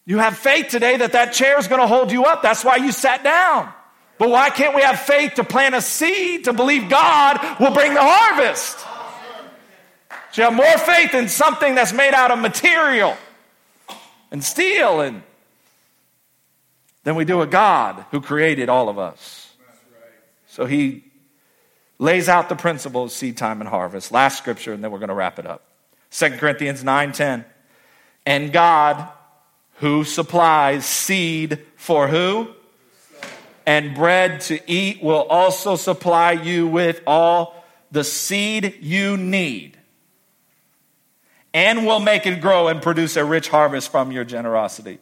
You 0.05 0.19
have 0.19 0.39
faith 0.39 0.69
today 0.69 0.97
that 0.99 1.13
that 1.13 1.33
chair 1.33 1.59
is 1.59 1.67
going 1.67 1.81
to 1.81 1.89
hold 1.89 2.13
you 2.13 2.25
up. 2.25 2.41
That's 2.41 2.65
why 2.65 2.77
you 2.77 2.93
sat 2.93 3.25
down. 3.25 3.73
But 4.17 4.31
why 4.31 4.51
can't 4.51 4.75
we 4.75 4.83
have 4.83 5.01
faith 5.01 5.35
to 5.35 5.45
plant 5.45 5.75
a 5.75 5.83
seed 5.83 6.45
to 6.45 6.53
believe 6.53 6.89
God 6.89 7.41
will 7.59 7.73
bring 7.73 7.95
the 7.95 8.03
harvest? 8.03 8.79
So 10.33 10.43
you 10.43 10.45
have 10.45 10.55
more 10.55 10.79
faith 10.79 11.15
in 11.15 11.29
something 11.29 11.75
that's 11.75 11.93
made 11.93 12.15
out 12.15 12.31
of 12.31 12.39
material 12.39 13.17
and 14.31 14.43
steal 14.43 15.01
and 15.01 15.23
than 17.05 17.15
we 17.15 17.25
do 17.25 17.41
a 17.41 17.47
God 17.47 18.05
who 18.11 18.21
created 18.21 18.69
all 18.69 18.89
of 18.89 18.99
us. 18.99 19.51
So 20.47 20.67
he 20.67 21.05
lays 21.99 22.29
out 22.29 22.49
the 22.49 22.57
principle 22.57 23.05
of 23.05 23.13
seed 23.13 23.37
time 23.37 23.61
and 23.61 23.69
harvest. 23.69 24.13
Last 24.13 24.37
scripture, 24.37 24.73
and 24.73 24.85
then 24.85 24.91
we're 24.91 24.99
going 24.99 25.09
to 25.09 25.15
wrap 25.15 25.39
it 25.39 25.47
up. 25.47 25.63
2 26.11 26.31
Corinthians 26.39 26.85
9:10. 26.85 27.45
And 28.27 28.53
God, 28.53 29.09
who 29.77 30.05
supplies 30.05 30.85
seed 30.85 31.61
for 31.77 32.09
who? 32.09 32.49
And 33.65 33.95
bread 33.95 34.43
to 34.43 34.61
eat, 34.71 35.03
will 35.03 35.23
also 35.23 35.77
supply 35.77 36.33
you 36.33 36.67
with 36.67 37.01
all 37.07 37.65
the 37.91 38.05
seed 38.05 38.77
you 38.81 39.17
need 39.17 39.78
and 41.55 41.87
will 41.87 42.01
make 42.01 42.27
it 42.27 42.41
grow 42.41 42.69
and 42.69 42.83
produce 42.83 43.17
a 43.17 43.25
rich 43.25 43.49
harvest 43.49 43.91
from 43.91 44.13
your 44.13 44.25
generosity. 44.25 44.99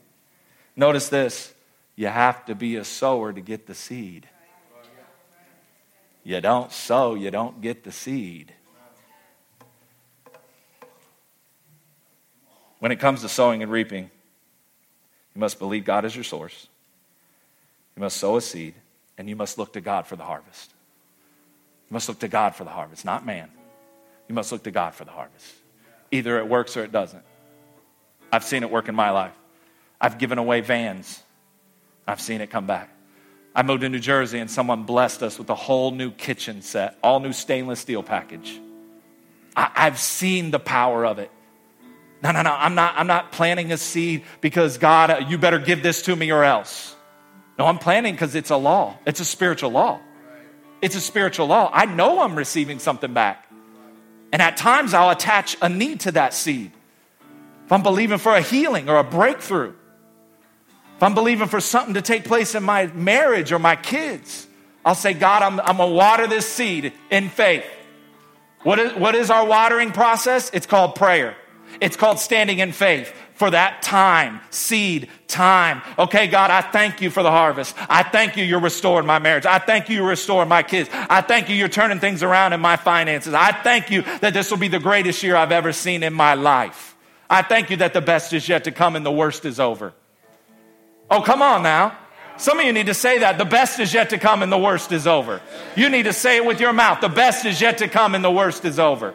Notice 0.75 1.09
this 1.09 1.55
you 1.97 2.09
have 2.09 2.45
to 2.47 2.55
be 2.55 2.77
a 2.77 2.85
sower 2.85 3.33
to 3.33 3.41
get 3.41 3.67
the 3.67 3.75
seed. 3.75 4.29
You 6.23 6.41
don't 6.41 6.73
sow, 6.73 7.15
you 7.15 7.31
don't 7.31 7.61
get 7.61 7.85
the 7.85 7.93
seed. 7.93 8.53
When 12.79 12.93
it 12.93 12.97
comes 12.97 13.23
to 13.23 13.29
sowing 13.29 13.63
and 13.63 13.73
reaping, 13.73 14.11
you 15.35 15.41
must 15.41 15.59
believe 15.59 15.85
God 15.85 16.05
is 16.05 16.15
your 16.15 16.25
source. 16.25 16.69
You 17.97 18.03
must 18.03 18.19
sow 18.19 18.37
a 18.37 18.41
seed, 18.41 18.75
and 19.17 19.29
you 19.29 19.37
must 19.37 19.57
look 19.57 19.73
to 19.73 19.81
God 19.81 20.07
for 20.07 20.17
the 20.17 20.25
harvest. 20.25 20.71
You 21.89 21.95
must 21.95 22.09
look 22.09 22.19
to 22.19 22.29
God 22.29 22.55
for 22.55 22.65
the 22.65 22.71
harvest, 22.71 23.05
not 23.05 23.25
man. 23.25 23.51
You 24.29 24.35
must 24.35 24.53
look 24.53 24.65
to 24.65 24.71
God 24.71 24.95
for 24.95 25.05
the 25.05 25.13
harvest. 25.13 25.55
Either 26.11 26.39
it 26.39 26.49
works 26.49 26.77
or 26.77 26.85
it 26.85 26.93
doesn't. 26.93 27.23
I've 28.33 28.45
seen 28.45 28.63
it 28.63 28.71
work 28.71 28.89
in 28.89 28.95
my 28.95 29.11
life. 29.11 29.35
I've 30.01 30.19
given 30.19 30.39
away 30.39 30.61
vans. 30.61 31.23
I've 32.07 32.21
seen 32.21 32.41
it 32.41 32.51
come 32.51 32.67
back. 32.67 32.91
I 33.55 33.63
moved 33.63 33.81
to 33.81 33.89
New 33.89 33.99
Jersey 33.99 34.39
and 34.39 34.51
someone 34.51 34.83
blessed 34.83 35.23
us 35.23 35.39
with 35.39 35.49
a 35.49 35.55
whole 35.55 35.91
new 35.91 36.11
kitchen 36.11 36.61
set, 36.61 36.99
all 37.03 37.21
new 37.21 37.33
stainless 37.33 37.81
steel 37.81 38.03
package. 38.03 38.61
I, 39.57 39.71
have 39.75 39.99
seen 39.99 40.51
the 40.51 40.59
power 40.59 41.07
of 41.07 41.19
it. 41.19 41.31
No, 42.23 42.33
no, 42.33 42.43
no. 42.43 42.53
I'm 42.53 42.75
not, 42.75 42.95
I'm 42.99 43.07
not 43.07 43.33
planting 43.33 43.73
a 43.73 43.79
seed 43.79 44.25
because 44.43 44.77
God, 44.77 45.11
uh, 45.11 45.25
you 45.27 45.39
better 45.39 45.59
give 45.59 45.83
this 45.83 46.03
to 46.03 46.15
me 46.15 46.31
or 46.31 46.45
else. 46.45 46.95
No, 47.59 47.67
I'm 47.67 47.79
planting 47.79 48.13
because 48.13 48.35
it's 48.35 48.51
a 48.51 48.57
law. 48.57 48.99
It's 49.07 49.21
a 49.21 49.25
spiritual 49.25 49.71
law. 49.71 50.01
It's 50.83 50.95
a 50.95 51.01
spiritual 51.01 51.47
law. 51.47 51.71
I 51.73 51.87
know 51.87 52.21
I'm 52.21 52.37
receiving 52.37 52.79
something 52.79 53.15
back. 53.15 53.46
And 54.33 54.43
at 54.43 54.57
times 54.57 54.95
I'll 54.95 55.11
attach 55.11 55.57
a 55.63 55.69
need 55.69 56.01
to 56.01 56.13
that 56.13 56.35
seed. 56.35 56.73
If 57.65 57.73
I'm 57.73 57.83
believing 57.83 58.19
for 58.19 58.35
a 58.35 58.41
healing 58.41 58.89
or 58.89 58.97
a 58.97 59.05
breakthrough, 59.05 59.75
if 60.97 61.03
I'm 61.03 61.15
believing 61.15 61.49
for 61.49 61.61
something 61.61 61.95
to 61.95 62.03
take 62.03 62.25
place 62.25 62.55
in 62.55 62.63
my 62.63 62.87
marriage 62.89 63.53
or 63.53 63.59
my 63.59 63.77
kids, 63.77 64.47
I'll 64.85 64.95
say, 64.95 65.13
God, 65.13 65.43
I'm, 65.43 65.61
I'm 65.61 65.77
going 65.77 65.91
to 65.91 65.95
water 65.97 66.27
this 66.27 66.49
seed 66.49 66.93
in 67.11 67.29
faith. 67.29 67.65
What 68.63 68.79
is, 68.79 68.95
what 68.95 69.15
is 69.15 69.31
our 69.31 69.45
watering 69.45 69.93
process? 69.93 70.51
It's 70.55 70.67
called 70.67 70.95
prayer. 70.95 71.37
It's 71.81 71.97
called 71.97 72.19
standing 72.19 72.61
in 72.61 72.73
faith 72.73 73.13
for 73.37 73.51
that 73.51 73.83
time, 73.83 74.41
seed 74.51 75.09
time. 75.29 75.83
Okay, 75.99 76.27
God, 76.27 76.51
I 76.51 76.63
thank 76.63 77.03
you 77.03 77.11
for 77.11 77.23
the 77.23 77.31
harvest. 77.31 77.75
I 77.89 78.03
thank 78.03 78.37
you 78.37 78.45
you're 78.45 78.61
restoring 78.61 79.07
my 79.07 79.19
marriage. 79.19 79.45
I 79.45 79.59
thank 79.59 79.89
you 79.89 79.97
you're 79.97 80.09
restoring 80.09 80.49
my 80.49 80.63
kids. 80.63 80.89
I 80.93 81.21
thank 81.21 81.51
you 81.51 81.55
you're 81.55 81.69
turning 81.69 82.01
things 82.01 82.23
around 82.23 82.55
in 82.55 82.61
my 82.61 82.77
finances. 82.77 83.35
I 83.35 83.53
thank 83.53 83.91
you 83.91 84.03
that 84.21 84.33
this 84.33 84.51
will 84.51 84.59
be 84.59 84.69
the 84.69 84.79
greatest 84.79 85.23
year 85.23 85.37
I've 85.37 85.53
ever 85.53 85.73
seen 85.73 86.03
in 86.03 86.15
my 86.15 86.33
life. 86.35 86.97
I 87.29 87.43
thank 87.43 87.71
you 87.71 87.77
that 87.79 87.93
the 87.93 88.01
best 88.01 88.33
is 88.33 88.49
yet 88.49 88.65
to 88.65 88.73
come 88.73 88.97
and 88.97 89.05
the 89.05 89.13
worst 89.13 89.45
is 89.45 89.61
over. 89.61 89.93
Oh, 91.11 91.21
come 91.21 91.43
on 91.43 91.63
now. 91.63 91.97
Some 92.39 92.59
of 92.59 92.65
you 92.65 92.73
need 92.73 92.87
to 92.87 92.95
say 92.95 93.19
that. 93.19 93.37
The 93.37 93.45
best 93.45 93.81
is 93.81 93.93
yet 93.93 94.11
to 94.11 94.19
come 94.19 94.43
and 94.43 94.51
the 94.51 94.59
worst 94.59 94.93
is 94.93 95.07
over. 95.07 95.43
You 95.77 95.91
need 95.91 96.05
to 96.05 96.13
say 96.13 96.37
it 96.37 96.45
with 96.45 96.61
your 96.61 96.73
mouth. 96.73 97.01
The 97.01 97.09
best 97.09 97.45
is 97.45 97.61
yet 97.61 97.79
to 97.79 97.89
come 97.89 98.15
and 98.15 98.25
the 98.25 98.31
worst 98.31 98.65
is 98.65 98.79
over. 98.79 99.15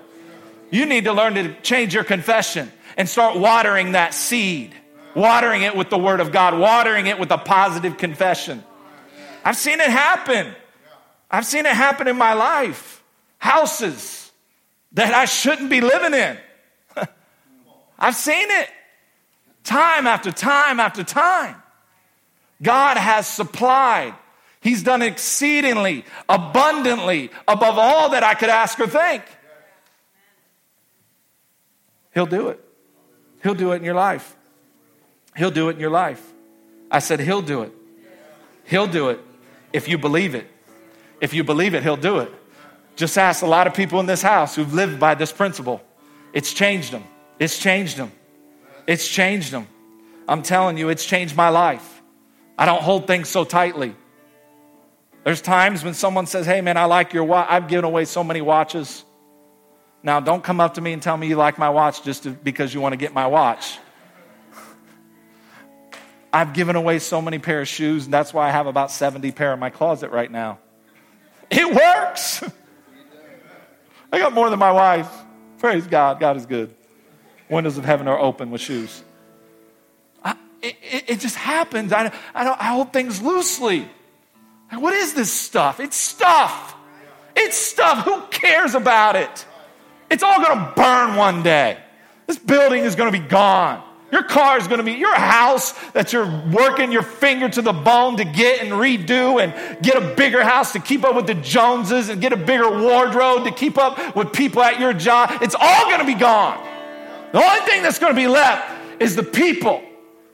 You 0.70 0.86
need 0.86 1.06
to 1.06 1.14
learn 1.14 1.34
to 1.36 1.54
change 1.62 1.94
your 1.94 2.04
confession 2.04 2.72
and 2.98 3.08
start 3.08 3.38
watering 3.38 3.94
that 3.94 4.14
seed, 4.14 4.74
watering 5.16 5.62
it 5.64 5.76
with 5.76 5.90
the 5.90 5.98
Word 5.98 6.20
of 6.20 6.32
God, 6.32 6.58
watering 6.58 7.08
it 7.08 7.20
with 7.20 7.32
a 7.32 7.38
positive 7.38 7.98
confession. 7.98 8.64
I've 9.44 9.58
seen 9.58 9.80
it 9.80 9.90
happen. 9.90 10.54
I've 11.30 11.46
seen 11.46 11.66
it 11.66 11.74
happen 11.74 12.08
in 12.08 12.18
my 12.18 12.34
life. 12.34 13.04
Houses 13.38 14.32
that 14.94 15.14
I 15.14 15.26
shouldn't 15.26 15.70
be 15.70 15.82
living 15.82 16.14
in. 16.14 16.38
I've 18.00 18.16
seen 18.16 18.48
it 18.50 18.70
time 19.64 20.08
after 20.08 20.32
time 20.32 20.80
after 20.80 21.04
time. 21.04 21.56
God 22.62 22.98
has 22.98 23.28
supplied. 23.28 24.14
He's 24.62 24.84
done 24.84 25.02
exceedingly, 25.02 26.06
abundantly, 26.30 27.32
above 27.48 27.80
all 27.80 28.12
that 28.12 28.24
I 28.24 28.36
could 28.36 28.50
ask 28.50 28.80
or 28.80 28.88
think. 28.88 29.24
He'll 32.14 32.28
do 32.28 32.50
it. 32.50 32.64
He'll 33.44 33.56
do 33.56 33.72
it 33.72 33.78
in 33.78 33.84
your 33.84 33.96
life. 33.96 34.36
He'll 35.36 35.52
do 35.52 35.70
it 35.70 35.74
in 35.74 35.80
your 35.80 35.90
life. 35.90 36.26
I 36.90 37.00
said, 37.00 37.20
He'll 37.20 37.42
do 37.42 37.62
it. 37.64 37.72
He'll 38.66 38.88
do 38.88 39.10
it 39.10 39.20
if 39.74 39.88
you 39.88 39.98
believe 39.98 40.36
it. 40.36 40.48
If 41.20 41.34
you 41.34 41.44
believe 41.44 41.74
it, 41.74 41.84
He'll 41.84 41.98
do 41.98 42.20
it. 42.20 42.32
Just 42.96 43.18
ask 43.18 43.42
a 43.42 43.48
lot 43.48 43.68
of 43.68 43.74
people 43.74 44.00
in 44.00 44.06
this 44.06 44.22
house 44.22 44.56
who've 44.56 44.74
lived 44.74 45.00
by 45.00 45.16
this 45.16 45.32
principle. 45.32 45.82
It's 46.34 46.54
changed 46.54 46.92
them. 46.92 47.04
It's 47.40 47.58
changed 47.58 47.98
them. 47.98 48.12
It's 48.88 49.08
changed 49.08 49.52
them. 49.52 49.68
I'm 50.28 50.44
telling 50.44 50.78
you, 50.78 50.90
it's 50.90 51.06
changed 51.06 51.36
my 51.36 51.50
life. 51.50 52.02
I 52.58 52.66
don't 52.66 52.82
hold 52.82 53.08
things 53.08 53.30
so 53.30 53.44
tightly. 53.44 53.96
There's 55.24 55.42
times 55.42 55.84
when 55.84 55.94
someone 55.94 56.26
says, 56.26 56.46
Hey, 56.46 56.62
man, 56.62 56.78
I 56.78 56.86
like 56.86 57.14
your 57.14 57.24
watch. 57.24 57.48
I've 57.50 57.68
given 57.68 57.86
away 57.86 58.06
so 58.06 58.24
many 58.24 58.42
watches. 58.42 59.04
Now, 60.04 60.20
don't 60.20 60.44
come 60.44 60.60
up 60.60 60.76
to 60.76 60.82
me 60.82 60.94
and 60.94 61.02
tell 61.02 61.16
me 61.16 61.28
you 61.28 61.36
like 61.36 61.58
my 61.58 61.70
watch 61.70 62.04
just 62.04 62.24
to, 62.24 62.32
because 62.32 62.74
you 62.74 62.82
want 62.82 62.94
to 62.94 62.98
get 62.98 63.14
my 63.14 63.28
watch. 63.28 63.78
I've 66.34 66.54
given 66.54 66.76
away 66.76 67.00
so 67.00 67.22
many 67.22 67.40
pair 67.40 67.62
of 67.62 67.68
shoes, 67.68 68.06
and 68.06 68.14
that's 68.14 68.34
why 68.34 68.48
I 68.48 68.52
have 68.52 68.66
about 68.66 68.90
70 68.90 69.32
pair 69.32 69.54
in 69.54 69.60
my 69.60 69.70
closet 69.70 70.12
right 70.12 70.32
now. 70.32 70.60
It 71.50 71.68
works. 71.74 72.44
I 74.12 74.20
got 74.20 74.34
more 74.34 74.50
than 74.50 74.60
my 74.60 74.72
wife. 74.72 75.10
Praise 75.60 75.86
God. 75.86 76.20
God 76.20 76.38
is 76.38 76.46
good. 76.46 76.74
Windows 77.50 77.78
of 77.78 77.86
heaven 77.86 78.08
are 78.08 78.18
open 78.18 78.50
with 78.50 78.62
shoes. 78.62 79.04
I, 80.24 80.36
it, 80.62 80.76
it, 81.08 81.20
just 81.20 81.36
happens. 81.36 81.92
I, 81.92 82.08
I, 82.34 82.50
I 82.50 82.66
hold 82.68 82.94
things 82.94 83.22
loosely. 83.22 83.88
What 84.72 84.94
is 84.94 85.14
this 85.14 85.32
stuff? 85.32 85.82
It's 85.82 85.98
stuff. 85.98 86.76
It's 87.36 87.58
stuff. 87.58 88.06
Who 88.06 88.22
cares 88.28 88.74
about 88.74 89.18
it? 89.18 89.46
It's 90.12 90.24
all 90.24 90.44
going 90.44 90.60
to 90.60 90.74
burn 90.76 91.16
one 91.16 91.42
day. 91.42 91.78
This 92.28 92.38
building 92.38 92.84
is 92.84 92.96
going 92.96 93.12
to 93.12 93.18
be 93.18 93.26
gone. 93.26 93.82
Your 94.12 94.24
car 94.24 94.58
is 94.58 94.68
going 94.68 94.80
to 94.80 94.84
be 94.84 94.92
your 94.92 95.16
house 95.16 95.72
that 95.92 96.12
you're 96.12 96.28
working 96.52 96.92
your 96.92 97.02
finger 97.02 97.48
to 97.48 97.62
the 97.62 97.72
bone 97.72 98.18
to 98.18 98.26
get 98.26 98.62
and 98.62 98.74
redo 98.74 99.42
and 99.42 99.82
get 99.82 99.96
a 99.96 100.14
bigger 100.16 100.44
house 100.44 100.74
to 100.74 100.80
keep 100.80 101.06
up 101.06 101.16
with 101.16 101.28
the 101.28 101.36
Joneses 101.36 102.10
and 102.10 102.20
get 102.20 102.34
a 102.34 102.38
bigger 102.38 102.70
wardrobe 102.70 103.46
to 103.46 103.52
keep 103.52 103.78
up 103.78 104.14
with 104.14 104.34
people 104.34 104.62
at 104.62 104.82
your 104.82 104.92
job. 104.92 105.42
It's 105.42 105.56
all 105.58 105.86
going 105.86 106.02
to 106.02 106.06
be 106.06 106.14
gone. 106.14 106.62
The 107.32 107.42
only 107.42 107.66
thing 107.66 107.82
that's 107.82 108.00
going 108.00 108.14
to 108.14 108.22
be 108.22 108.28
left 108.28 109.02
is 109.02 109.16
the 109.16 109.24
people 109.24 109.82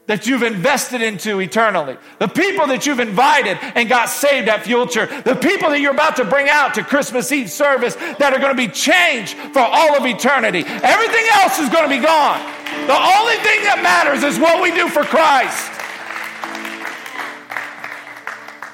that 0.07 0.25
you've 0.25 0.43
invested 0.43 1.01
into 1.01 1.39
eternally, 1.39 1.97
the 2.19 2.27
people 2.27 2.67
that 2.67 2.85
you've 2.85 2.99
invited 2.99 3.57
and 3.61 3.87
got 3.87 4.09
saved 4.09 4.47
at 4.47 4.63
Church, 4.63 5.09
the 5.23 5.35
people 5.35 5.69
that 5.69 5.79
you're 5.79 5.91
about 5.91 6.15
to 6.15 6.25
bring 6.25 6.49
out 6.49 6.73
to 6.73 6.83
Christmas 6.83 7.31
Eve 7.31 7.51
service 7.51 7.95
that 7.95 8.33
are 8.33 8.39
going 8.39 8.55
to 8.55 8.57
be 8.57 8.69
changed 8.69 9.35
for 9.53 9.59
all 9.59 9.97
of 9.97 10.05
eternity. 10.05 10.63
Everything 10.65 11.25
else 11.33 11.59
is 11.59 11.69
going 11.69 11.83
to 11.83 11.95
be 11.95 12.01
gone. 12.01 12.39
The 12.87 12.95
only 12.95 13.35
thing 13.43 13.63
that 13.63 13.79
matters 13.83 14.23
is 14.23 14.39
what 14.39 14.61
we 14.61 14.71
do 14.71 14.87
for 14.87 15.03
Christ. 15.03 15.73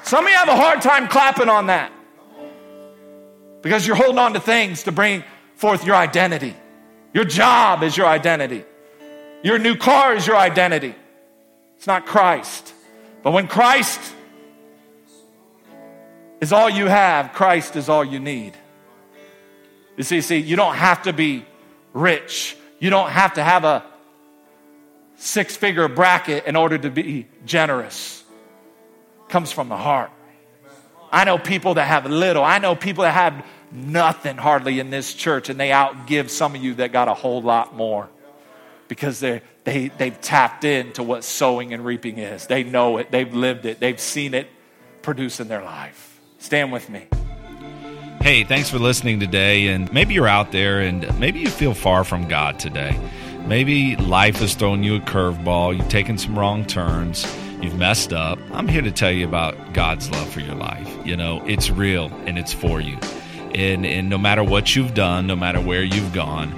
Some 0.07 0.25
of 0.25 0.29
you 0.29 0.37
have 0.37 0.49
a 0.49 0.55
hard 0.55 0.81
time 0.81 1.07
clapping 1.07 1.49
on 1.49 1.67
that 1.67 1.91
because 3.63 3.87
you're 3.87 3.95
holding 3.95 4.19
on 4.19 4.33
to 4.33 4.39
things 4.39 4.83
to 4.83 4.91
bring 4.91 5.23
forth 5.55 5.83
your 5.85 5.95
identity. 5.95 6.55
Your 7.13 7.25
job 7.25 7.81
is 7.81 7.97
your 7.97 8.05
identity. 8.05 8.65
Your 9.41 9.57
new 9.57 9.75
car 9.75 10.13
is 10.13 10.27
your 10.27 10.37
identity. 10.37 10.95
It's 11.83 11.87
not 11.89 12.05
Christ. 12.05 12.73
But 13.23 13.31
when 13.31 13.45
Christ 13.45 13.99
is 16.39 16.53
all 16.53 16.69
you 16.69 16.85
have, 16.85 17.33
Christ 17.33 17.75
is 17.75 17.89
all 17.89 18.05
you 18.05 18.19
need. 18.19 18.53
You 19.97 20.05
see, 20.05 20.21
see, 20.21 20.37
you 20.37 20.55
don't 20.55 20.75
have 20.75 21.03
to 21.03 21.11
be 21.11 21.45
rich. 21.91 22.55
You 22.79 22.89
don't 22.89 23.09
have 23.09 23.33
to 23.33 23.43
have 23.43 23.65
a 23.65 23.83
six 25.17 25.57
figure 25.57 25.89
bracket 25.89 26.45
in 26.45 26.55
order 26.55 26.77
to 26.77 26.89
be 26.89 27.27
generous. 27.45 28.23
It 29.25 29.29
comes 29.29 29.51
from 29.51 29.67
the 29.67 29.75
heart. 29.75 30.11
I 31.11 31.25
know 31.25 31.37
people 31.37 31.73
that 31.73 31.87
have 31.89 32.05
little. 32.09 32.45
I 32.45 32.59
know 32.59 32.77
people 32.77 33.03
that 33.03 33.11
have 33.11 33.45
nothing 33.73 34.37
hardly 34.37 34.79
in 34.79 34.89
this 34.89 35.13
church, 35.13 35.49
and 35.49 35.59
they 35.59 35.71
outgive 35.71 36.29
some 36.29 36.55
of 36.55 36.63
you 36.63 36.75
that 36.75 36.93
got 36.93 37.09
a 37.09 37.13
whole 37.13 37.41
lot 37.41 37.75
more 37.75 38.07
because 38.87 39.19
they 39.19 39.41
they, 39.63 39.87
they've 39.87 40.19
tapped 40.19 40.63
into 40.63 41.03
what 41.03 41.23
sowing 41.23 41.73
and 41.73 41.85
reaping 41.85 42.17
is. 42.17 42.47
They 42.47 42.63
know 42.63 42.97
it, 42.97 43.11
they've 43.11 43.33
lived 43.33 43.65
it, 43.65 43.79
they've 43.79 43.99
seen 43.99 44.33
it 44.33 44.47
produce 45.01 45.39
in 45.39 45.47
their 45.47 45.63
life. 45.63 46.19
Stand 46.37 46.71
with 46.71 46.89
me. 46.89 47.07
Hey, 48.21 48.43
thanks 48.43 48.69
for 48.69 48.79
listening 48.79 49.19
today. 49.19 49.67
And 49.67 49.91
maybe 49.91 50.13
you're 50.13 50.27
out 50.27 50.51
there 50.51 50.79
and 50.79 51.19
maybe 51.19 51.39
you 51.39 51.49
feel 51.49 51.73
far 51.73 52.03
from 52.03 52.27
God 52.27 52.59
today. 52.59 52.97
Maybe 53.45 53.97
life 53.97 54.37
has 54.37 54.55
thrown 54.55 54.83
you 54.83 54.95
a 54.95 54.99
curveball, 55.01 55.75
you've 55.75 55.89
taken 55.89 56.17
some 56.17 56.39
wrong 56.39 56.65
turns, 56.65 57.25
you've 57.61 57.77
messed 57.77 58.13
up. 58.13 58.39
I'm 58.53 58.69
here 58.69 58.81
to 58.81 58.91
tell 58.91 59.11
you 59.11 59.27
about 59.27 59.73
God's 59.73 60.09
love 60.11 60.29
for 60.29 60.39
your 60.39 60.55
life. 60.55 60.89
You 61.05 61.17
know, 61.17 61.43
it's 61.45 61.69
real 61.69 62.05
and 62.25 62.39
it's 62.39 62.53
for 62.53 62.79
you. 62.79 62.97
And, 63.53 63.85
and 63.85 64.09
no 64.09 64.17
matter 64.17 64.43
what 64.43 64.73
you've 64.73 64.93
done, 64.93 65.27
no 65.27 65.35
matter 65.35 65.59
where 65.59 65.83
you've 65.83 66.13
gone, 66.13 66.51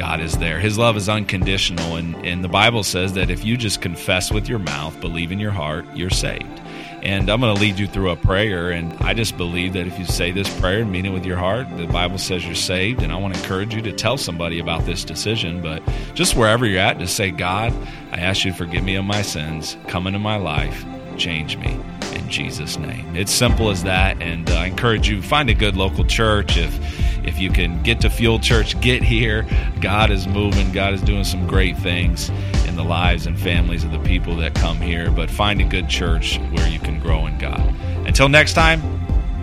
God 0.00 0.22
is 0.22 0.38
there. 0.38 0.58
His 0.58 0.78
love 0.78 0.96
is 0.96 1.10
unconditional. 1.10 1.96
And, 1.96 2.16
and 2.24 2.42
the 2.42 2.48
Bible 2.48 2.82
says 2.84 3.12
that 3.12 3.28
if 3.28 3.44
you 3.44 3.58
just 3.58 3.82
confess 3.82 4.32
with 4.32 4.48
your 4.48 4.58
mouth, 4.58 4.98
believe 4.98 5.30
in 5.30 5.38
your 5.38 5.50
heart, 5.50 5.84
you're 5.94 6.08
saved. 6.08 6.58
And 7.02 7.28
I'm 7.28 7.38
going 7.38 7.54
to 7.54 7.60
lead 7.60 7.78
you 7.78 7.86
through 7.86 8.08
a 8.08 8.16
prayer. 8.16 8.70
And 8.70 8.94
I 9.00 9.12
just 9.12 9.36
believe 9.36 9.74
that 9.74 9.86
if 9.86 9.98
you 9.98 10.06
say 10.06 10.30
this 10.30 10.48
prayer 10.58 10.80
and 10.80 10.90
mean 10.90 11.04
it 11.04 11.10
with 11.10 11.26
your 11.26 11.36
heart, 11.36 11.66
the 11.76 11.86
Bible 11.86 12.16
says 12.16 12.46
you're 12.46 12.54
saved. 12.54 13.02
And 13.02 13.12
I 13.12 13.16
want 13.16 13.34
to 13.34 13.40
encourage 13.40 13.74
you 13.74 13.82
to 13.82 13.92
tell 13.92 14.16
somebody 14.16 14.58
about 14.58 14.86
this 14.86 15.04
decision. 15.04 15.60
But 15.60 15.82
just 16.14 16.34
wherever 16.34 16.64
you're 16.64 16.80
at, 16.80 16.98
just 16.98 17.14
say, 17.14 17.30
God, 17.30 17.70
I 18.10 18.20
ask 18.20 18.46
you 18.46 18.52
to 18.52 18.56
forgive 18.56 18.82
me 18.82 18.94
of 18.94 19.04
my 19.04 19.20
sins. 19.20 19.76
Come 19.86 20.06
into 20.06 20.18
my 20.18 20.36
life. 20.36 20.82
Change 21.18 21.58
me 21.58 21.78
in 22.12 22.28
Jesus' 22.28 22.78
name. 22.78 23.16
It's 23.16 23.32
simple 23.32 23.70
as 23.70 23.82
that. 23.84 24.20
And 24.22 24.48
uh, 24.50 24.54
I 24.54 24.66
encourage 24.66 25.08
you, 25.08 25.22
find 25.22 25.50
a 25.50 25.54
good 25.54 25.76
local 25.76 26.04
church. 26.04 26.56
If 26.56 26.78
if 27.24 27.38
you 27.38 27.50
can 27.50 27.82
get 27.82 28.00
to 28.00 28.10
Fuel 28.10 28.38
Church, 28.38 28.80
get 28.80 29.02
here. 29.02 29.46
God 29.80 30.10
is 30.10 30.26
moving. 30.26 30.72
God 30.72 30.94
is 30.94 31.02
doing 31.02 31.24
some 31.24 31.46
great 31.46 31.76
things 31.78 32.30
in 32.66 32.76
the 32.76 32.84
lives 32.84 33.26
and 33.26 33.38
families 33.38 33.84
of 33.84 33.92
the 33.92 33.98
people 34.00 34.36
that 34.36 34.54
come 34.54 34.80
here. 34.80 35.10
But 35.10 35.30
find 35.30 35.60
a 35.60 35.64
good 35.64 35.88
church 35.88 36.38
where 36.52 36.68
you 36.68 36.78
can 36.78 36.98
grow 36.98 37.26
in 37.26 37.38
God. 37.38 37.74
Until 38.06 38.28
next 38.28 38.54
time, 38.54 38.80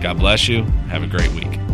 God 0.00 0.18
bless 0.18 0.48
you. 0.48 0.64
Have 0.88 1.02
a 1.02 1.06
great 1.06 1.32
week. 1.32 1.67